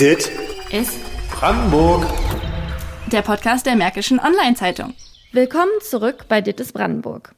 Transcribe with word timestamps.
Dit 0.00 0.30
ist 0.70 1.00
Brandenburg. 1.28 2.06
Der 3.10 3.22
Podcast 3.22 3.66
der 3.66 3.74
Märkischen 3.74 4.20
Online-Zeitung. 4.20 4.94
Willkommen 5.32 5.72
zurück 5.80 6.26
bei 6.28 6.40
Dit 6.40 6.60
ist 6.60 6.72
Brandenburg. 6.72 7.34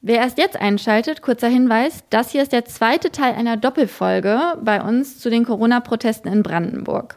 Wer 0.00 0.16
erst 0.16 0.36
jetzt 0.36 0.60
einschaltet, 0.60 1.22
kurzer 1.22 1.46
Hinweis, 1.46 2.02
das 2.10 2.32
hier 2.32 2.42
ist 2.42 2.50
der 2.50 2.64
zweite 2.64 3.12
Teil 3.12 3.34
einer 3.34 3.56
Doppelfolge 3.56 4.58
bei 4.60 4.82
uns 4.82 5.20
zu 5.20 5.30
den 5.30 5.44
Corona-Protesten 5.44 6.26
in 6.26 6.42
Brandenburg. 6.42 7.16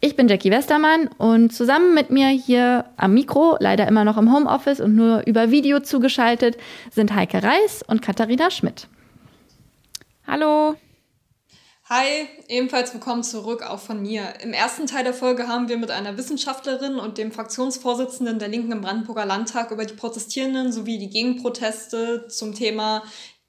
Ich 0.00 0.16
bin 0.16 0.26
Jackie 0.26 0.50
Westermann 0.50 1.08
und 1.18 1.52
zusammen 1.52 1.94
mit 1.94 2.10
mir 2.10 2.26
hier 2.26 2.86
am 2.96 3.14
Mikro, 3.14 3.56
leider 3.60 3.86
immer 3.86 4.02
noch 4.02 4.18
im 4.18 4.34
Homeoffice 4.34 4.80
und 4.80 4.96
nur 4.96 5.28
über 5.28 5.52
Video 5.52 5.78
zugeschaltet, 5.78 6.56
sind 6.90 7.14
Heike 7.14 7.44
Reis 7.44 7.84
und 7.86 8.02
Katharina 8.02 8.50
Schmidt. 8.50 8.88
Hallo. 10.26 10.74
Hi, 11.90 12.28
ebenfalls 12.48 12.92
willkommen 12.92 13.22
zurück 13.22 13.62
auch 13.62 13.78
von 13.78 14.02
mir. 14.02 14.34
Im 14.42 14.52
ersten 14.52 14.86
Teil 14.86 15.04
der 15.04 15.14
Folge 15.14 15.48
haben 15.48 15.70
wir 15.70 15.78
mit 15.78 15.90
einer 15.90 16.18
Wissenschaftlerin 16.18 16.96
und 16.96 17.16
dem 17.16 17.32
Fraktionsvorsitzenden 17.32 18.38
der 18.38 18.48
Linken 18.48 18.72
im 18.72 18.82
Brandenburger 18.82 19.24
Landtag 19.24 19.70
über 19.70 19.86
die 19.86 19.94
Protestierenden 19.94 20.70
sowie 20.70 20.98
die 20.98 21.08
Gegenproteste 21.08 22.28
zum 22.28 22.54
Thema 22.54 23.04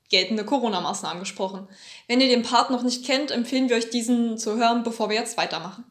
geltende 0.09 0.45
Corona-Maßnahmen 0.45 1.19
gesprochen. 1.19 1.67
Wenn 2.07 2.21
ihr 2.21 2.29
den 2.29 2.43
Part 2.43 2.71
noch 2.71 2.83
nicht 2.83 3.05
kennt, 3.05 3.31
empfehlen 3.31 3.67
wir 3.67 3.75
euch 3.75 3.89
diesen 3.89 4.37
zu 4.37 4.55
hören, 4.55 4.83
bevor 4.83 5.09
wir 5.09 5.17
jetzt 5.17 5.35
weitermachen. 5.35 5.83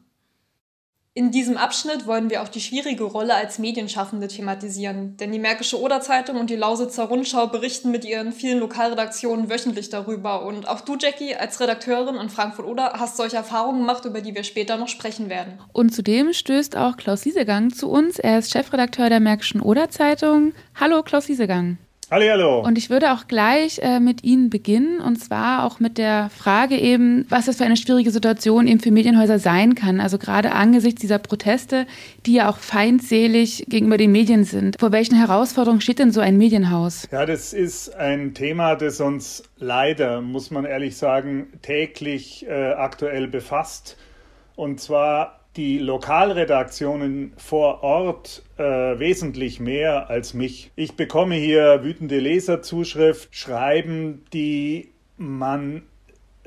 In 1.15 1.31
diesem 1.31 1.57
Abschnitt 1.57 2.05
wollen 2.05 2.29
wir 2.29 2.43
auch 2.43 2.49
die 2.49 2.61
schwierige 2.61 3.03
Rolle 3.03 3.33
als 3.33 3.57
Medienschaffende 3.57 4.27
thematisieren, 4.27 5.17
denn 5.17 5.31
die 5.31 5.39
Märkische 5.39 5.81
Oder-Zeitung 5.81 6.37
und 6.39 6.51
die 6.51 6.55
Lausitzer 6.55 7.05
Rundschau 7.05 7.47
berichten 7.47 7.89
mit 7.89 8.05
ihren 8.05 8.31
vielen 8.31 8.59
Lokalredaktionen 8.59 9.49
wöchentlich 9.49 9.89
darüber. 9.89 10.45
Und 10.45 10.67
auch 10.67 10.81
du, 10.81 10.97
Jackie, 10.99 11.35
als 11.35 11.59
Redakteurin 11.59 12.15
in 12.15 12.29
Frankfurt-Oder 12.29 12.93
hast 12.93 13.17
solche 13.17 13.37
Erfahrungen 13.37 13.79
gemacht, 13.79 14.05
über 14.05 14.21
die 14.21 14.35
wir 14.35 14.43
später 14.43 14.77
noch 14.77 14.87
sprechen 14.87 15.29
werden. 15.29 15.59
Und 15.73 15.93
zudem 15.93 16.31
stößt 16.31 16.77
auch 16.77 16.95
Klaus 16.95 17.25
Liesegang 17.25 17.73
zu 17.73 17.89
uns. 17.89 18.19
Er 18.19 18.37
ist 18.37 18.51
Chefredakteur 18.51 19.09
der 19.09 19.19
Märkischen 19.19 19.61
Oder-Zeitung. 19.61 20.53
Hallo, 20.79 21.01
Klaus 21.01 21.27
Liesegang. 21.27 21.79
Hallo. 22.11 22.61
Und 22.61 22.77
ich 22.79 22.89
würde 22.89 23.13
auch 23.13 23.27
gleich 23.27 23.79
äh, 23.79 23.99
mit 23.99 24.23
Ihnen 24.23 24.49
beginnen 24.49 24.99
und 24.99 25.17
zwar 25.17 25.63
auch 25.63 25.79
mit 25.79 25.99
der 25.99 26.31
Frage 26.35 26.75
eben, 26.75 27.25
was 27.29 27.45
das 27.45 27.57
für 27.57 27.65
eine 27.65 27.77
schwierige 27.77 28.09
Situation 28.09 28.67
eben 28.67 28.79
für 28.79 28.89
Medienhäuser 28.89 29.37
sein 29.37 29.75
kann. 29.75 29.99
Also 29.99 30.17
gerade 30.17 30.53
angesichts 30.53 31.01
dieser 31.01 31.19
Proteste, 31.19 31.85
die 32.25 32.33
ja 32.33 32.49
auch 32.49 32.57
feindselig 32.57 33.65
gegenüber 33.67 33.97
den 33.97 34.11
Medien 34.11 34.43
sind. 34.43 34.75
Vor 34.79 34.91
welchen 34.91 35.15
Herausforderungen 35.15 35.81
steht 35.81 35.99
denn 35.99 36.11
so 36.11 36.19
ein 36.19 36.37
Medienhaus? 36.37 37.07
Ja, 37.11 37.27
das 37.27 37.53
ist 37.53 37.95
ein 37.95 38.33
Thema, 38.33 38.75
das 38.75 38.99
uns 38.99 39.43
leider, 39.57 40.21
muss 40.21 40.49
man 40.49 40.65
ehrlich 40.65 40.97
sagen, 40.97 41.47
täglich 41.61 42.47
äh, 42.47 42.71
aktuell 42.71 43.27
befasst. 43.27 43.97
Und 44.55 44.79
zwar 44.79 45.38
die 45.59 45.77
Lokalredaktionen 45.77 47.33
vor 47.35 47.83
Ort 47.83 48.43
äh, 48.55 48.63
wesentlich 48.63 49.59
mehr 49.59 50.09
als 50.09 50.33
mich. 50.33 50.71
Ich 50.77 50.93
bekomme 50.93 51.35
hier 51.35 51.83
wütende 51.83 52.17
Leserzuschrift, 52.17 53.35
Schreiben, 53.35 54.23
die 54.31 54.93
man 55.17 55.81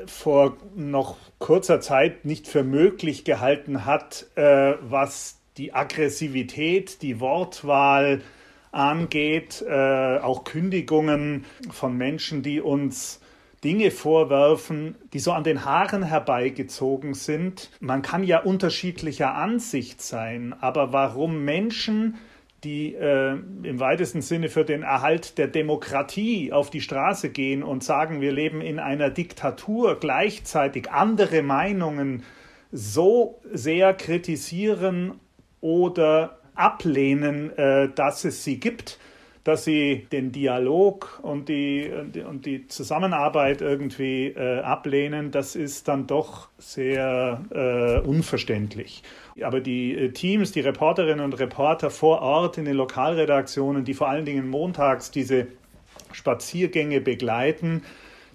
vor 0.06 0.56
noch 0.74 1.18
kurzer 1.38 1.82
Zeit 1.82 2.24
nicht 2.24 2.48
für 2.48 2.64
möglich 2.64 3.24
gehalten 3.24 3.84
hat, 3.84 4.28
äh, 4.34 4.76
was 4.80 5.42
die 5.58 5.74
Aggressivität, 5.74 7.02
die 7.02 7.20
Wortwahl 7.20 8.22
angeht, 8.70 9.62
äh, 9.68 10.20
auch 10.20 10.44
Kündigungen 10.44 11.44
von 11.70 11.98
Menschen, 11.98 12.42
die 12.42 12.62
uns 12.62 13.20
Dinge 13.64 13.90
vorwerfen, 13.90 14.96
die 15.12 15.20
so 15.20 15.32
an 15.32 15.44
den 15.44 15.64
Haaren 15.64 16.02
herbeigezogen 16.02 17.14
sind. 17.14 17.70
Man 17.80 18.02
kann 18.02 18.24
ja 18.24 18.40
unterschiedlicher 18.40 19.34
Ansicht 19.34 20.02
sein, 20.02 20.52
aber 20.60 20.92
warum 20.92 21.44
Menschen 21.44 22.16
die 22.64 22.94
äh, 22.94 23.32
im 23.32 23.80
weitesten 23.80 24.22
Sinne 24.22 24.48
für 24.48 24.64
den 24.64 24.82
Erhalt 24.82 25.36
der 25.36 25.48
Demokratie 25.48 26.52
auf 26.52 26.70
die 26.70 26.80
Straße 26.80 27.30
gehen 27.30 27.62
und 27.62 27.82
sagen, 27.82 28.20
wir 28.20 28.30
leben 28.30 28.60
in 28.60 28.78
einer 28.78 29.10
Diktatur, 29.10 29.98
gleichzeitig 29.98 30.90
andere 30.90 31.42
Meinungen 31.42 32.22
so 32.70 33.40
sehr 33.52 33.94
kritisieren 33.94 35.18
oder 35.60 36.38
ablehnen, 36.54 37.56
äh, 37.56 37.88
dass 37.92 38.24
es 38.24 38.44
sie 38.44 38.60
gibt, 38.60 38.98
dass 39.44 39.64
sie 39.64 40.06
den 40.12 40.30
Dialog 40.30 41.18
und 41.22 41.48
die, 41.48 41.90
und 42.28 42.46
die 42.46 42.68
Zusammenarbeit 42.68 43.60
irgendwie 43.60 44.28
äh, 44.28 44.60
ablehnen, 44.60 45.32
das 45.32 45.56
ist 45.56 45.88
dann 45.88 46.06
doch 46.06 46.48
sehr 46.58 47.44
äh, 47.50 48.06
unverständlich. 48.06 49.02
Aber 49.42 49.60
die 49.60 49.96
äh, 49.96 50.10
Teams, 50.10 50.52
die 50.52 50.60
Reporterinnen 50.60 51.24
und 51.24 51.38
Reporter 51.40 51.90
vor 51.90 52.22
Ort 52.22 52.56
in 52.58 52.64
den 52.64 52.76
Lokalredaktionen, 52.76 53.84
die 53.84 53.94
vor 53.94 54.08
allen 54.08 54.24
Dingen 54.24 54.48
montags 54.48 55.10
diese 55.10 55.48
Spaziergänge 56.12 57.00
begleiten, 57.00 57.82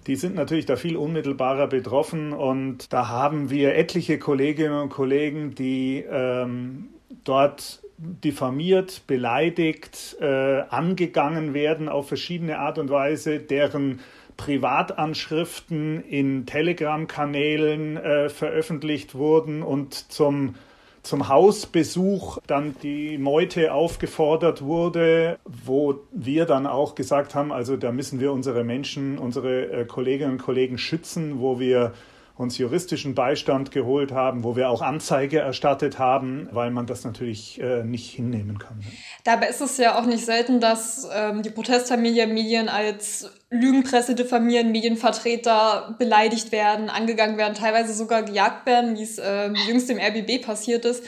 die 0.06 0.16
sind 0.16 0.34
natürlich 0.34 0.66
da 0.66 0.76
viel 0.76 0.96
unmittelbarer 0.96 1.66
betroffen 1.66 2.32
und 2.32 2.92
da 2.92 3.08
haben 3.08 3.50
wir 3.50 3.76
etliche 3.76 4.18
Kolleginnen 4.18 4.80
und 4.80 4.88
Kollegen, 4.88 5.54
die 5.54 6.04
ähm, 6.10 6.88
dort 7.24 7.82
diffamiert, 7.98 9.02
beleidigt, 9.06 10.16
äh, 10.20 10.62
angegangen 10.70 11.52
werden 11.52 11.88
auf 11.88 12.08
verschiedene 12.08 12.58
Art 12.58 12.78
und 12.78 12.90
Weise, 12.90 13.40
deren 13.40 14.00
Privatanschriften 14.36 16.04
in 16.04 16.46
Telegram-Kanälen 16.46 17.96
äh, 17.96 18.28
veröffentlicht 18.28 19.14
wurden 19.14 19.62
und 19.62 19.94
zum 20.12 20.54
zum 21.02 21.28
Hausbesuch 21.28 22.38
dann 22.46 22.74
die 22.82 23.16
Meute 23.16 23.72
aufgefordert 23.72 24.60
wurde, 24.62 25.38
wo 25.44 26.00
wir 26.12 26.44
dann 26.44 26.66
auch 26.66 26.94
gesagt 26.94 27.34
haben, 27.34 27.50
also 27.50 27.78
da 27.78 27.92
müssen 27.92 28.20
wir 28.20 28.32
unsere 28.32 28.62
Menschen, 28.62 29.16
unsere 29.16 29.70
äh, 29.70 29.84
Kolleginnen 29.86 30.32
und 30.32 30.42
Kollegen 30.42 30.76
schützen, 30.76 31.40
wo 31.40 31.58
wir 31.58 31.94
uns 32.38 32.56
juristischen 32.56 33.14
Beistand 33.14 33.72
geholt 33.72 34.12
haben, 34.12 34.44
wo 34.44 34.54
wir 34.54 34.70
auch 34.70 34.80
Anzeige 34.80 35.40
erstattet 35.40 35.98
haben, 35.98 36.48
weil 36.52 36.70
man 36.70 36.86
das 36.86 37.04
natürlich 37.04 37.60
äh, 37.60 37.82
nicht 37.82 38.14
hinnehmen 38.14 38.58
kann. 38.58 38.80
Dabei 39.24 39.48
ist 39.48 39.60
es 39.60 39.76
ja 39.76 39.98
auch 39.98 40.06
nicht 40.06 40.24
selten, 40.24 40.60
dass 40.60 41.08
ähm, 41.12 41.42
die 41.42 41.50
Protestfamilie 41.50 42.28
Medien 42.28 42.68
als 42.68 43.30
Lügenpresse 43.50 44.14
diffamieren, 44.14 44.70
Medienvertreter 44.72 45.96
beleidigt 45.98 46.52
werden, 46.52 46.90
angegangen 46.90 47.38
werden, 47.38 47.54
teilweise 47.54 47.92
sogar 47.92 48.22
gejagt 48.22 48.66
werden, 48.66 48.96
wie 48.96 49.02
es 49.02 49.18
äh, 49.18 49.50
jüngst 49.66 49.90
im 49.90 49.98
RBB 49.98 50.44
passiert 50.44 50.84
ist. 50.84 51.02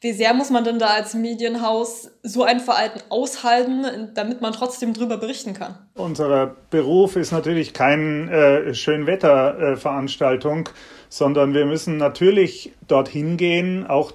Wie 0.00 0.12
sehr 0.12 0.34
muss 0.34 0.50
man 0.50 0.64
denn 0.64 0.78
da 0.78 0.88
als 0.88 1.14
Medienhaus 1.14 2.10
so 2.22 2.42
ein 2.42 2.60
Verhalten 2.60 3.00
aushalten, 3.08 4.10
damit 4.14 4.40
man 4.42 4.52
trotzdem 4.52 4.92
drüber 4.92 5.16
berichten 5.16 5.54
kann? 5.54 5.78
Unser 5.94 6.54
Beruf 6.70 7.16
ist 7.16 7.32
natürlich 7.32 7.72
keine 7.72 8.30
äh, 8.30 8.74
Schönwetterveranstaltung, 8.74 10.66
äh, 10.66 10.70
sondern 11.08 11.54
wir 11.54 11.66
müssen 11.66 11.96
natürlich 11.96 12.72
dorthin 12.86 13.36
gehen, 13.36 13.86
auch, 13.86 14.12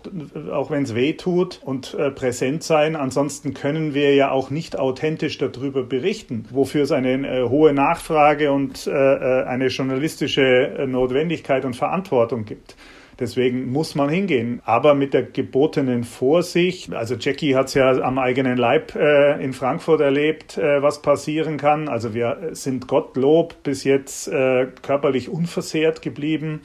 auch 0.51 0.71
wenn 0.71 0.83
es 0.83 0.95
weh 0.95 1.13
tut 1.13 1.59
und 1.63 1.93
äh, 1.93 2.11
präsent 2.11 2.63
sein. 2.63 2.95
Ansonsten 2.95 3.53
können 3.53 3.93
wir 3.93 4.13
ja 4.15 4.31
auch 4.31 4.49
nicht 4.49 4.77
authentisch 4.77 5.37
darüber 5.37 5.83
berichten, 5.83 6.45
wofür 6.51 6.83
es 6.83 6.91
eine 6.91 7.27
äh, 7.27 7.49
hohe 7.49 7.73
Nachfrage 7.73 8.51
und 8.51 8.87
äh, 8.87 8.91
äh, 8.91 9.43
eine 9.45 9.67
journalistische 9.67 10.85
Notwendigkeit 10.87 11.65
und 11.65 11.75
Verantwortung 11.75 12.45
gibt. 12.45 12.75
Deswegen 13.21 13.71
muss 13.71 13.93
man 13.93 14.09
hingehen, 14.09 14.61
aber 14.65 14.95
mit 14.95 15.13
der 15.13 15.21
gebotenen 15.21 16.03
Vorsicht. 16.03 16.91
Also 16.91 17.13
Jackie 17.13 17.53
hat 17.55 17.67
es 17.67 17.75
ja 17.75 17.91
am 18.01 18.17
eigenen 18.17 18.57
Leib 18.57 18.95
äh, 18.95 19.39
in 19.43 19.53
Frankfurt 19.53 20.01
erlebt, 20.01 20.57
äh, 20.57 20.81
was 20.81 21.03
passieren 21.03 21.57
kann. 21.57 21.87
Also 21.87 22.15
wir 22.15 22.49
sind 22.53 22.87
Gottlob 22.87 23.61
bis 23.61 23.83
jetzt 23.83 24.27
äh, 24.27 24.65
körperlich 24.81 25.29
unversehrt 25.29 26.01
geblieben. 26.01 26.61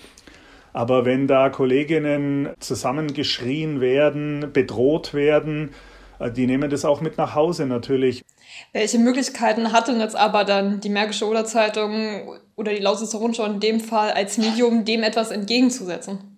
Aber 0.73 1.05
wenn 1.05 1.27
da 1.27 1.51
Kolleginnen 1.51 2.49
zusammengeschrien 2.59 3.83
werden, 3.83 4.51
bedroht 4.55 5.13
werden, 5.13 5.75
äh, 6.19 6.31
die 6.31 6.47
nehmen 6.47 6.71
das 6.71 6.87
auch 6.87 7.03
mit 7.03 7.19
nach 7.19 7.35
Hause 7.35 7.67
natürlich. 7.67 8.25
Welche 8.73 8.99
Möglichkeiten 8.99 9.73
hat 9.73 9.89
denn 9.89 10.01
jetzt 10.01 10.17
aber 10.17 10.45
dann 10.45 10.81
die 10.81 10.89
Märkische 10.89 11.27
Oder-Zeitung 11.27 12.39
oder 12.57 12.73
die 12.73 12.81
Lausitzer 12.81 13.19
Rundschau 13.19 13.45
in 13.45 13.61
dem 13.61 13.79
Fall 13.79 14.13
als 14.13 14.39
Medium 14.39 14.87
dem 14.87 15.03
etwas 15.03 15.31
entgegenzusetzen? 15.31 16.36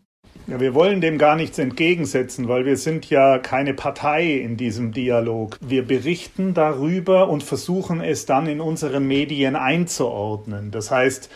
Ja, 0.48 0.58
wir 0.58 0.72
wollen 0.72 1.02
dem 1.02 1.18
gar 1.18 1.36
nichts 1.36 1.58
entgegensetzen, 1.58 2.48
weil 2.48 2.64
wir 2.64 2.78
sind 2.78 3.10
ja 3.10 3.38
keine 3.38 3.74
Partei 3.74 4.32
in 4.32 4.56
diesem 4.56 4.92
Dialog. 4.92 5.58
Wir 5.60 5.86
berichten 5.86 6.54
darüber 6.54 7.28
und 7.28 7.42
versuchen 7.42 8.00
es 8.00 8.24
dann 8.24 8.46
in 8.46 8.62
unseren 8.62 9.06
Medien 9.06 9.56
einzuordnen. 9.56 10.70
Das 10.70 10.90
heißt, 10.90 11.30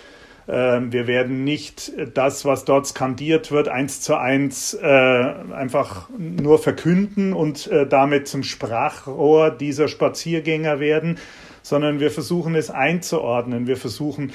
ähm, 0.48 0.94
wir 0.94 1.06
werden 1.06 1.44
nicht 1.44 1.92
das, 2.14 2.46
was 2.46 2.64
dort 2.64 2.86
skandiert 2.86 3.52
wird, 3.52 3.68
eins 3.68 4.00
zu 4.00 4.16
eins 4.16 4.72
äh, 4.72 4.86
einfach 4.86 6.08
nur 6.16 6.58
verkünden 6.58 7.34
und 7.34 7.66
äh, 7.66 7.86
damit 7.86 8.28
zum 8.28 8.42
Sprachrohr 8.42 9.50
dieser 9.50 9.88
Spaziergänger 9.88 10.80
werden, 10.80 11.18
sondern 11.60 12.00
wir 12.00 12.10
versuchen 12.10 12.54
es 12.54 12.70
einzuordnen. 12.70 13.66
Wir 13.66 13.76
versuchen 13.76 14.32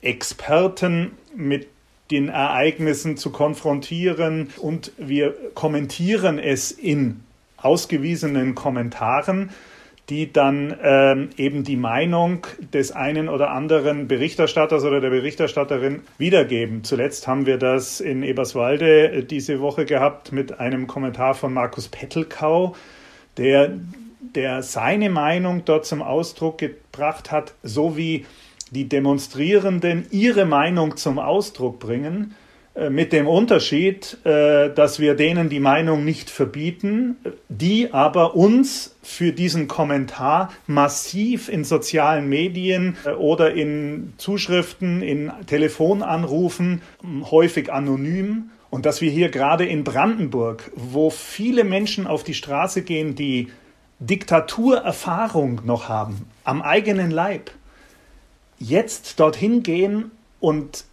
Experten 0.00 1.10
mit 1.34 1.71
den 2.12 2.28
Ereignissen 2.28 3.16
zu 3.16 3.30
konfrontieren 3.30 4.50
und 4.60 4.92
wir 4.98 5.34
kommentieren 5.54 6.38
es 6.38 6.70
in 6.70 7.20
ausgewiesenen 7.56 8.54
Kommentaren 8.54 9.50
die 10.08 10.32
dann 10.32 10.76
ähm, 10.82 11.30
eben 11.36 11.64
die 11.64 11.76
Meinung 11.76 12.46
des 12.72 12.92
einen 12.92 13.28
oder 13.28 13.50
anderen 13.50 14.08
Berichterstatters 14.08 14.84
oder 14.84 15.00
der 15.00 15.10
Berichterstatterin 15.10 16.02
wiedergeben. 16.18 16.82
Zuletzt 16.84 17.28
haben 17.28 17.46
wir 17.46 17.56
das 17.56 18.00
in 18.00 18.22
Eberswalde 18.22 19.10
äh, 19.10 19.24
diese 19.24 19.60
Woche 19.60 19.84
gehabt 19.84 20.32
mit 20.32 20.58
einem 20.58 20.86
Kommentar 20.86 21.34
von 21.34 21.54
Markus 21.54 21.88
Pettelkau, 21.88 22.74
der, 23.36 23.70
der 24.34 24.62
seine 24.62 25.08
Meinung 25.08 25.64
dort 25.64 25.86
zum 25.86 26.02
Ausdruck 26.02 26.58
gebracht 26.58 27.30
hat, 27.30 27.54
so 27.62 27.96
wie 27.96 28.26
die 28.72 28.88
Demonstrierenden 28.88 30.06
ihre 30.10 30.46
Meinung 30.46 30.96
zum 30.96 31.18
Ausdruck 31.18 31.78
bringen 31.78 32.34
äh, 32.74 32.88
mit 32.88 33.12
dem 33.12 33.28
Unterschied, 33.28 34.16
äh, 34.24 34.72
dass 34.72 34.98
wir 34.98 35.14
denen 35.14 35.50
die 35.50 35.60
Meinung 35.60 36.04
nicht 36.04 36.30
verbieten, 36.30 37.16
die 37.50 37.92
aber 37.92 38.34
uns 38.34 38.96
für 39.02 39.32
diesen 39.32 39.68
Kommentar 39.68 40.50
massiv 40.66 41.50
in 41.50 41.64
sozialen 41.64 42.28
Medien 42.30 42.96
äh, 43.04 43.10
oder 43.10 43.52
in 43.52 44.14
Zuschriften, 44.16 45.02
in 45.02 45.30
Telefonanrufen, 45.46 46.80
häufig 47.30 47.70
anonym, 47.70 48.50
und 48.70 48.86
dass 48.86 49.02
wir 49.02 49.10
hier 49.10 49.28
gerade 49.28 49.66
in 49.66 49.84
Brandenburg, 49.84 50.72
wo 50.74 51.10
viele 51.10 51.62
Menschen 51.62 52.06
auf 52.06 52.24
die 52.24 52.32
Straße 52.32 52.80
gehen, 52.80 53.14
die 53.14 53.48
Diktaturerfahrung 53.98 55.60
noch 55.66 55.90
haben, 55.90 56.24
am 56.44 56.62
eigenen 56.62 57.10
Leib, 57.10 57.50
jetzt 58.62 59.18
dorthin 59.20 59.62
gehen 59.62 60.10
und 60.40 60.84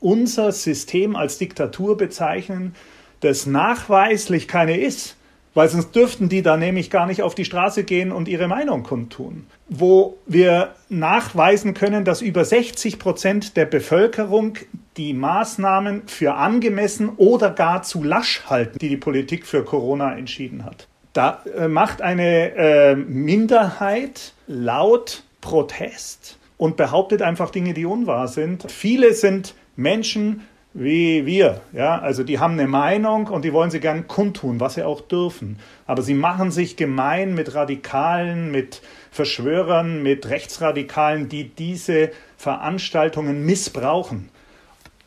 unser 0.00 0.52
System 0.52 1.16
als 1.16 1.38
Diktatur 1.38 1.96
bezeichnen, 1.96 2.74
das 3.20 3.46
nachweislich 3.46 4.48
keine 4.48 4.80
ist, 4.80 5.16
weil 5.52 5.68
sonst 5.68 5.94
dürften 5.94 6.28
die 6.28 6.42
da 6.42 6.56
nämlich 6.56 6.90
gar 6.90 7.06
nicht 7.06 7.22
auf 7.22 7.34
die 7.34 7.44
Straße 7.44 7.84
gehen 7.84 8.12
und 8.12 8.28
ihre 8.28 8.46
Meinung 8.46 8.84
kundtun. 8.84 9.46
Wo 9.68 10.16
wir 10.26 10.74
nachweisen 10.88 11.74
können, 11.74 12.04
dass 12.04 12.22
über 12.22 12.44
60 12.44 12.98
Prozent 12.98 13.56
der 13.56 13.66
Bevölkerung 13.66 14.54
die 14.96 15.12
Maßnahmen 15.12 16.02
für 16.06 16.34
angemessen 16.34 17.10
oder 17.16 17.50
gar 17.50 17.82
zu 17.82 18.02
lasch 18.02 18.42
halten, 18.46 18.78
die 18.78 18.88
die 18.88 18.96
Politik 18.96 19.46
für 19.46 19.64
Corona 19.64 20.16
entschieden 20.16 20.64
hat. 20.64 20.86
Da 21.12 21.42
äh, 21.56 21.66
macht 21.66 22.00
eine 22.00 22.54
äh, 22.54 22.94
Minderheit 22.94 24.32
laut 24.46 25.24
Protest 25.40 26.38
und 26.60 26.76
behauptet 26.76 27.22
einfach 27.22 27.48
Dinge, 27.48 27.72
die 27.72 27.86
unwahr 27.86 28.28
sind. 28.28 28.70
Viele 28.70 29.14
sind 29.14 29.54
Menschen 29.76 30.42
wie 30.74 31.26
wir, 31.26 31.62
ja, 31.72 31.98
also 31.98 32.22
die 32.22 32.38
haben 32.38 32.52
eine 32.52 32.68
Meinung 32.68 33.26
und 33.26 33.44
die 33.44 33.52
wollen 33.52 33.72
sie 33.72 33.80
gern 33.80 34.06
kundtun, 34.06 34.60
was 34.60 34.74
sie 34.74 34.84
auch 34.84 35.00
dürfen. 35.00 35.58
Aber 35.86 36.02
sie 36.02 36.14
machen 36.14 36.52
sich 36.52 36.76
gemein 36.76 37.34
mit 37.34 37.54
Radikalen, 37.54 38.52
mit 38.52 38.82
Verschwörern, 39.10 40.02
mit 40.02 40.28
Rechtsradikalen, 40.28 41.28
die 41.28 41.48
diese 41.48 42.10
Veranstaltungen 42.36 43.44
missbrauchen. 43.44 44.28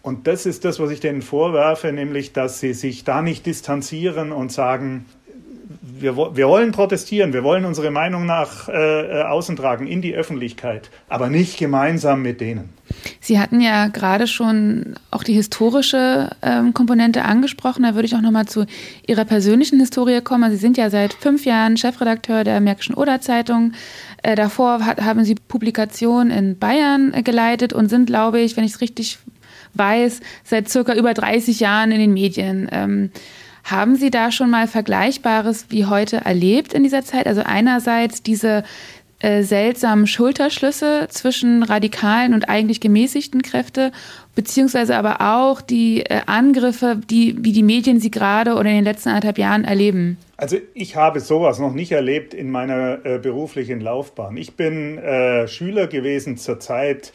Und 0.02 0.28
das 0.28 0.46
ist 0.46 0.66
das, 0.66 0.82
was 0.82 0.92
ich 0.92 1.00
denen 1.00 1.22
vorwerfe, 1.22 1.94
nämlich, 1.94 2.34
dass 2.34 2.60
sie 2.60 2.74
sich 2.74 3.06
da 3.06 3.22
nicht 3.22 3.46
distanzieren 3.46 4.34
und 4.34 4.52
sagen, 4.52 5.06
wir, 6.04 6.16
wir 6.16 6.48
wollen 6.48 6.72
protestieren, 6.72 7.34
wir 7.34 7.44
wollen 7.44 7.66
unsere 7.66 7.90
Meinung 7.90 8.26
nach 8.26 8.70
äh, 8.70 8.74
äh, 8.74 9.24
außen 9.24 9.56
tragen, 9.56 9.88
in 9.88 10.02
die 10.02 10.14
Öffentlichkeit, 10.14 10.92
aber 11.10 11.30
nicht 11.30 11.58
gemeinsam 11.58 12.22
mit 12.22 12.42
denen. 12.42 12.70
Sie 13.20 13.40
hatten 13.40 13.60
ja 13.62 13.88
gerade 13.88 14.28
schon 14.28 14.96
auch 15.10 15.24
die 15.24 15.34
historische 15.34 16.30
ähm, 16.42 16.74
Komponente 16.74 17.24
angesprochen. 17.24 17.84
Da 17.84 17.96
würde 17.96 18.06
ich 18.06 18.16
auch 18.16 18.22
nochmal 18.22 18.46
zu 18.46 18.66
Ihrer 19.08 19.26
persönlichen 19.26 19.80
Historie 19.80 20.22
kommen. 20.22 20.52
Sie 20.52 20.58
sind 20.58 20.78
ja 20.78 20.90
seit 20.90 21.14
fünf 21.14 21.46
Jahren 21.46 21.78
Chefredakteur 21.78 22.44
der 22.44 22.60
Märkischen 22.60 22.94
Oder-Zeitung. 22.94 23.74
Äh, 24.22 24.36
davor 24.36 24.86
hat, 24.86 25.02
haben 25.02 25.24
Sie 25.24 25.36
Publikationen 25.36 26.32
in 26.32 26.60
Bayern 26.60 27.14
äh, 27.14 27.24
geleitet 27.24 27.74
und 27.74 27.90
sind, 27.90 28.06
glaube 28.06 28.42
ich, 28.42 28.58
wenn 28.58 28.66
ich 28.66 28.74
es 28.74 28.82
richtig 28.82 29.18
weiß, 29.74 30.20
seit 30.44 30.70
circa 30.70 30.94
über 30.94 31.14
30 31.14 31.60
Jahren 31.60 31.92
in 31.92 32.00
den 32.00 32.14
Medien. 32.14 32.70
Ähm, 32.72 33.12
haben 33.64 33.96
Sie 33.96 34.12
da 34.12 34.32
schon 34.32 34.50
mal 34.50 34.68
Vergleichbares 34.68 35.68
wie 35.70 35.86
heute 35.86 36.18
erlebt 36.18 36.74
in 36.74 36.84
dieser 36.84 37.04
Zeit? 37.04 37.28
Also 37.28 37.42
einerseits 37.44 38.22
diese 38.22 38.64
äh, 39.24 39.44
seltsamen 39.44 40.06
Schulterschlüsse 40.06 41.08
zwischen 41.10 41.64
radikalen 41.64 42.34
und 42.34 42.50
eigentlich 42.50 42.82
gemäßigten 42.82 43.42
Kräfte, 43.42 43.94
beziehungsweise 44.36 44.98
aber 44.98 45.22
auch 45.22 45.62
die 45.62 46.02
äh, 46.02 46.22
Angriffe, 46.26 47.00
die, 47.10 47.38
wie 47.40 47.54
die 47.54 47.64
Medien 47.64 48.02
sie 48.02 48.12
gerade 48.12 48.56
oder 48.56 48.70
in 48.70 48.76
den 48.76 48.84
letzten 48.84 49.10
anderthalb 49.10 49.38
Jahren 49.38 49.64
erleben? 49.64 50.18
Also 50.36 50.58
ich 50.74 50.98
habe 50.98 51.22
sowas 51.22 51.58
noch 51.58 51.74
nicht 51.74 51.94
erlebt 51.94 52.34
in 52.34 52.52
meiner 52.52 53.06
äh, 53.06 53.18
beruflichen 53.18 53.80
Laufbahn. 53.80 54.36
Ich 54.36 54.56
bin 54.56 54.98
äh, 54.98 55.48
Schüler 55.48 55.88
gewesen 55.88 56.36
zur 56.36 56.60
Zeit 56.60 57.14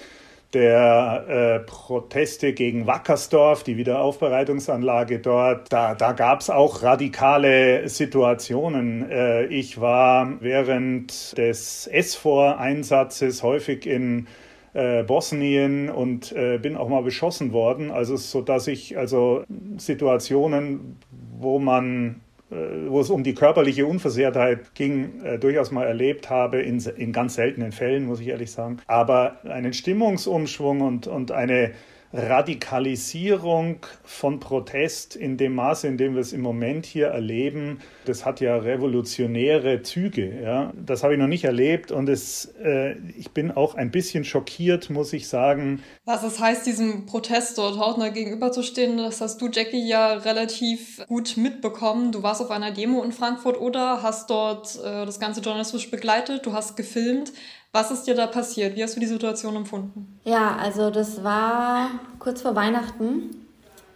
der 0.54 1.24
äh, 1.28 1.58
Proteste 1.60 2.54
gegen 2.54 2.86
Wackersdorf, 2.86 3.64
die 3.64 3.76
Wiederaufbereitungsanlage 3.76 5.18
dort. 5.18 5.70
Da, 5.70 5.94
da 5.94 6.12
gab 6.12 6.40
es 6.40 6.48
auch 6.48 6.82
radikale 6.82 7.88
Situationen. 7.88 9.10
Äh, 9.10 9.44
ich 9.46 9.80
war 9.80 10.40
während 10.40 11.36
des 11.36 11.84
SVOR-Einsatzes 11.84 13.42
häufig 13.42 13.86
in 13.86 14.26
äh, 14.72 15.02
Bosnien 15.02 15.90
und 15.90 16.32
äh, 16.32 16.58
bin 16.58 16.76
auch 16.76 16.88
mal 16.88 17.02
beschossen 17.02 17.52
worden. 17.52 17.90
Also 17.90 18.16
so 18.16 18.40
dass 18.40 18.68
ich 18.68 18.96
also 18.96 19.44
Situationen, 19.76 20.98
wo 21.38 21.58
man 21.58 22.20
wo 22.50 23.00
es 23.00 23.10
um 23.10 23.24
die 23.24 23.34
körperliche 23.34 23.86
Unversehrtheit 23.86 24.74
ging, 24.74 25.22
äh, 25.22 25.38
durchaus 25.38 25.70
mal 25.70 25.86
erlebt 25.86 26.30
habe, 26.30 26.60
in, 26.60 26.78
in 26.96 27.12
ganz 27.12 27.34
seltenen 27.34 27.72
Fällen, 27.72 28.06
muss 28.06 28.20
ich 28.20 28.28
ehrlich 28.28 28.50
sagen. 28.50 28.78
Aber 28.86 29.44
einen 29.44 29.72
Stimmungsumschwung 29.72 30.80
und, 30.80 31.06
und 31.06 31.30
eine 31.30 31.72
Radikalisierung 32.12 33.80
von 34.02 34.40
Protest 34.40 35.14
in 35.14 35.36
dem 35.36 35.54
Maße, 35.54 35.86
in 35.86 35.98
dem 35.98 36.14
wir 36.14 36.22
es 36.22 36.32
im 36.32 36.40
Moment 36.40 36.86
hier 36.86 37.08
erleben, 37.08 37.80
das 38.06 38.24
hat 38.24 38.40
ja 38.40 38.56
revolutionäre 38.56 39.82
Züge. 39.82 40.40
Ja? 40.42 40.72
Das 40.74 41.02
habe 41.02 41.14
ich 41.14 41.20
noch 41.20 41.26
nicht 41.26 41.44
erlebt 41.44 41.92
und 41.92 42.08
es, 42.08 42.46
äh, 42.62 42.96
ich 43.18 43.32
bin 43.32 43.50
auch 43.50 43.74
ein 43.74 43.90
bisschen 43.90 44.24
schockiert, 44.24 44.88
muss 44.88 45.12
ich 45.12 45.28
sagen. 45.28 45.82
Was 46.06 46.22
es 46.22 46.40
heißt, 46.40 46.66
diesem 46.66 47.04
Protest 47.04 47.58
dort 47.58 47.78
hautnah 47.78 48.08
gegenüberzustehen, 48.08 48.96
das 48.96 49.20
hast 49.20 49.42
du, 49.42 49.48
Jackie, 49.48 49.86
ja 49.86 50.14
relativ 50.14 51.04
gut 51.08 51.36
mitbekommen. 51.36 52.12
Du 52.12 52.22
warst 52.22 52.40
auf 52.40 52.50
einer 52.50 52.70
Demo 52.70 53.02
in 53.02 53.12
Frankfurt 53.12 53.60
oder 53.60 54.02
hast 54.02 54.30
dort 54.30 54.76
äh, 54.76 55.04
das 55.04 55.20
Ganze 55.20 55.42
journalistisch 55.42 55.90
begleitet, 55.90 56.46
du 56.46 56.54
hast 56.54 56.76
gefilmt. 56.76 57.32
Was 57.72 57.90
ist 57.90 58.04
dir 58.04 58.14
da 58.14 58.26
passiert? 58.26 58.76
Wie 58.76 58.82
hast 58.82 58.96
du 58.96 59.00
die 59.00 59.06
Situation 59.06 59.54
empfunden? 59.54 60.18
Ja, 60.24 60.56
also 60.56 60.90
das 60.90 61.22
war 61.22 61.90
kurz 62.18 62.40
vor 62.40 62.54
Weihnachten, 62.54 63.46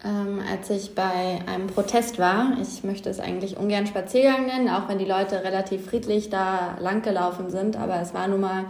ähm, 0.05 0.41
als 0.51 0.69
ich 0.69 0.95
bei 0.95 1.41
einem 1.47 1.69
Protest 1.69 2.19
war. 2.19 2.57
Ich 2.61 2.85
möchte 2.85 3.09
es 3.09 3.19
eigentlich 3.19 3.57
ungern 3.57 3.87
Spaziergang 3.87 4.45
nennen, 4.45 4.69
auch 4.69 4.89
wenn 4.89 4.99
die 4.99 5.07
Leute 5.07 5.43
relativ 5.43 5.87
friedlich 5.87 6.29
da 6.29 6.77
langgelaufen 6.81 7.49
sind. 7.49 7.77
Aber 7.77 7.99
es 8.01 8.13
war 8.13 8.29
nun 8.29 8.43
mal 8.43 8.67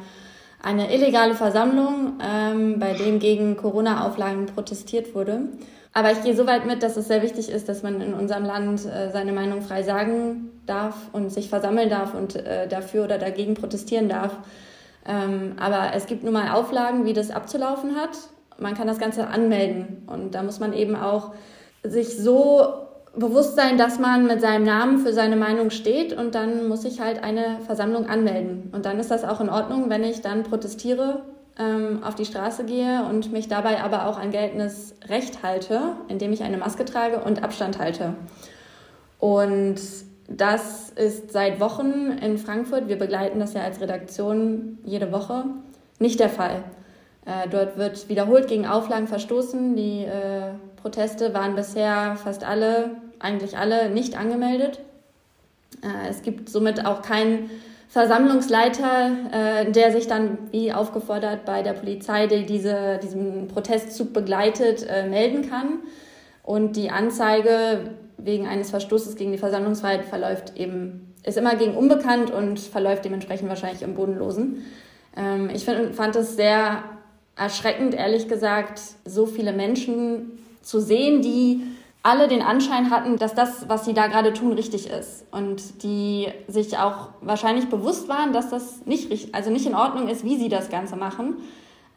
eine 0.63 0.95
illegale 0.95 1.35
Versammlung, 1.35 2.21
ähm, 2.25 2.79
bei 2.79 2.93
dem 2.93 3.19
gegen 3.19 3.57
Corona-Auflagen 3.57 4.47
protestiert 4.47 5.17
wurde. 5.17 5.49
Aber 5.93 6.13
ich 6.13 6.23
gehe 6.23 6.37
so 6.37 6.47
weit 6.47 6.65
mit, 6.65 6.85
dass 6.85 6.97
es 6.97 7.09
sehr 7.09 7.23
wichtig 7.23 7.51
ist, 7.51 7.69
dass 7.69 7.83
man 7.83 8.01
in 8.01 8.15
unserem 8.15 8.45
Land 8.45 8.87
äh, 8.87 9.11
seine 9.11 9.33
Meinung 9.33 9.63
frei 9.63 9.83
sagen 9.83 10.51
darf 10.65 10.95
und 11.13 11.31
sich 11.31 11.49
versammeln 11.49 11.91
darf 11.91 12.15
und 12.15 12.37
äh, 12.37 12.69
dafür 12.69 13.05
oder 13.05 13.19
dagegen 13.19 13.55
protestieren 13.55 14.09
darf. 14.09 14.39
Ähm, 15.07 15.57
aber 15.59 15.95
es 15.95 16.07
gibt 16.07 16.25
nun 16.25 16.33
mal 16.33 16.53
Auflagen, 16.53 17.05
wie 17.05 17.13
das 17.13 17.31
abzulaufen 17.31 17.97
hat. 17.97 18.17
Man 18.59 18.75
kann 18.75 18.87
das 18.87 18.99
Ganze 18.99 19.27
anmelden 19.27 20.03
und 20.07 20.35
da 20.35 20.43
muss 20.43 20.61
man 20.61 20.73
eben 20.73 20.95
auch 20.95 21.33
sich 21.83 22.17
so 22.17 22.63
bewusst 23.17 23.57
sein, 23.57 23.77
dass 23.77 23.99
man 23.99 24.27
mit 24.27 24.41
seinem 24.41 24.65
Namen 24.65 24.99
für 24.99 25.13
seine 25.13 25.37
Meinung 25.37 25.71
steht 25.71 26.13
und 26.13 26.35
dann 26.35 26.69
muss 26.69 26.85
ich 26.85 27.01
halt 27.01 27.23
eine 27.23 27.59
Versammlung 27.67 28.09
anmelden. 28.09 28.71
Und 28.73 28.87
dann 28.87 28.99
ist 28.99 29.11
das 29.11 29.25
auch 29.25 29.41
in 29.41 29.51
Ordnung, 29.51 29.91
wenn 29.91 30.05
ich 30.05 30.23
dann 30.23 30.45
protestiere, 30.45 31.23
ähm, 31.59 32.03
auf 32.03 32.15
die 32.15 32.25
Straße 32.25 32.65
gehe 32.65 33.05
und 33.05 33.33
mich 33.33 33.49
dabei 33.49 33.83
aber 33.83 34.07
auch 34.07 34.19
an 34.19 34.31
geltendes 34.31 34.95
Recht 35.09 35.43
halte, 35.43 35.81
indem 36.09 36.33
ich 36.33 36.43
eine 36.43 36.57
Maske 36.57 36.85
trage 36.85 37.21
und 37.21 37.43
Abstand 37.43 37.79
halte. 37.79 38.15
Und 39.19 39.81
das 40.37 40.91
ist 40.91 41.33
seit 41.33 41.61
Wochen 41.61 42.19
in 42.21 42.39
Frankfurt, 42.39 42.89
wir 42.89 42.99
begleiten 42.99 43.39
das 43.39 43.55
ja 43.55 43.63
als 43.63 43.81
Redaktion 43.81 44.79
jede 44.85 45.13
Woche, 45.13 45.45
nicht 45.99 46.21
der 46.21 46.29
Fall. 46.29 46.65
Äh, 47.25 47.49
dort 47.49 47.77
wird 47.77 48.09
wiederholt 48.09 48.49
gegen 48.49 48.67
Auflagen 48.67 49.07
verstoßen. 49.07 49.77
Die 49.77 50.05
äh, 50.05 50.55
Proteste 50.81 51.35
waren 51.35 51.55
bisher 51.55 52.17
fast 52.17 52.45
alle, 52.45 52.97
eigentlich 53.21 53.57
alle, 53.57 53.91
nicht 53.91 54.19
angemeldet. 54.19 54.81
Äh, 55.83 56.11
es 56.11 56.23
gibt 56.23 56.49
somit 56.49 56.85
auch 56.85 57.03
kein 57.03 57.51
Versammlungsleiter, 57.89 59.11
äh, 59.33 59.71
der 59.71 59.93
sich 59.93 60.09
dann 60.09 60.39
wie 60.51 60.73
aufgefordert 60.73 61.45
bei 61.45 61.63
der 61.63 61.75
Polizei, 61.75 62.27
die 62.27 62.47
diese, 62.47 62.99
diesen 63.03 63.49
Protestzug 63.49 64.13
begleitet, 64.13 64.87
äh, 64.89 65.07
melden 65.07 65.49
kann. 65.49 65.81
Und 66.43 66.77
die 66.77 66.91
Anzeige 66.91 67.91
wegen 68.25 68.47
eines 68.47 68.71
Verstoßes 68.71 69.17
gegen 69.17 69.33
die 69.33 69.39
Versammlungsfreiheit 69.39 70.05
verläuft 70.05 70.57
eben, 70.57 71.15
ist 71.25 71.39
immer 71.39 71.55
gegen 71.57 71.77
unbekannt 71.77 72.31
und 72.31 72.59
verläuft 72.59 73.05
dementsprechend 73.05 73.49
wahrscheinlich 73.49 73.83
im 73.83 73.95
Bodenlosen. 73.95 74.65
Ähm, 75.17 75.51
ich 75.53 75.65
find, 75.65 75.95
fand 75.95 76.17
es 76.17 76.37
sehr 76.37 76.83
erschreckend, 77.37 77.95
ehrlich 77.95 78.29
gesagt, 78.29 78.81
so 79.05 79.27
viele 79.27 79.53
Menschen 79.53 80.39
zu 80.63 80.81
sehen, 80.81 81.23
die 81.23 81.63
alle 82.03 82.27
den 82.27 82.43
Anschein 82.43 82.91
hatten, 82.91 83.17
dass 83.17 83.35
das, 83.35 83.69
was 83.69 83.85
sie 83.85 83.95
da 83.95 84.09
gerade 84.09 84.33
tun, 84.33 84.53
richtig 84.53 84.91
ist. 84.91 85.25
Und 85.31 85.83
die 85.85 86.29
sich 86.49 86.77
auch 86.79 87.11
wahrscheinlich 87.21 87.69
bewusst 87.69 88.09
waren, 88.09 88.33
dass 88.33 88.51
das 88.51 88.85
nicht, 88.87 89.11
richtig, 89.11 89.35
also 89.35 89.51
nicht 89.51 89.67
in 89.67 89.75
Ordnung 89.75 90.09
ist, 90.09 90.25
wie 90.25 90.37
sie 90.37 90.49
das 90.49 90.69
Ganze 90.69 90.97
machen. 90.97 91.37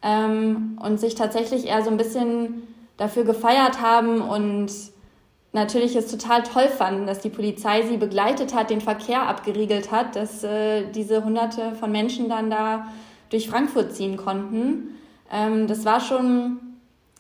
Ähm, 0.04 0.78
und 0.82 1.00
sich 1.00 1.16
tatsächlich 1.16 1.66
eher 1.66 1.84
so 1.84 1.90
ein 1.90 1.98
bisschen 1.98 2.68
dafür 2.98 3.24
gefeiert 3.24 3.82
haben 3.82 4.22
und 4.22 4.72
natürlich 5.56 5.96
es 5.96 6.12
total 6.12 6.44
toll 6.44 6.68
fanden, 6.68 7.08
dass 7.08 7.20
die 7.20 7.30
Polizei 7.30 7.82
sie 7.82 7.98
begleitet 7.98 8.54
hat, 8.54 8.70
den 8.70 8.82
Verkehr 8.82 9.24
abgeriegelt 9.24 9.92
hat, 9.92 10.16
dass 10.16 10.44
äh, 10.44 10.86
diese 10.92 11.24
hunderte 11.24 11.74
von 11.76 11.92
Menschen 11.92 12.30
dann 12.30 12.52
da 12.52 12.88
durch 13.30 13.50
Frankfurt 13.50 13.94
ziehen 13.94 14.18
konnten. 14.18 15.00
Ähm, 15.32 15.66
das 15.66 15.84
war 15.86 16.00
schon 16.00 16.60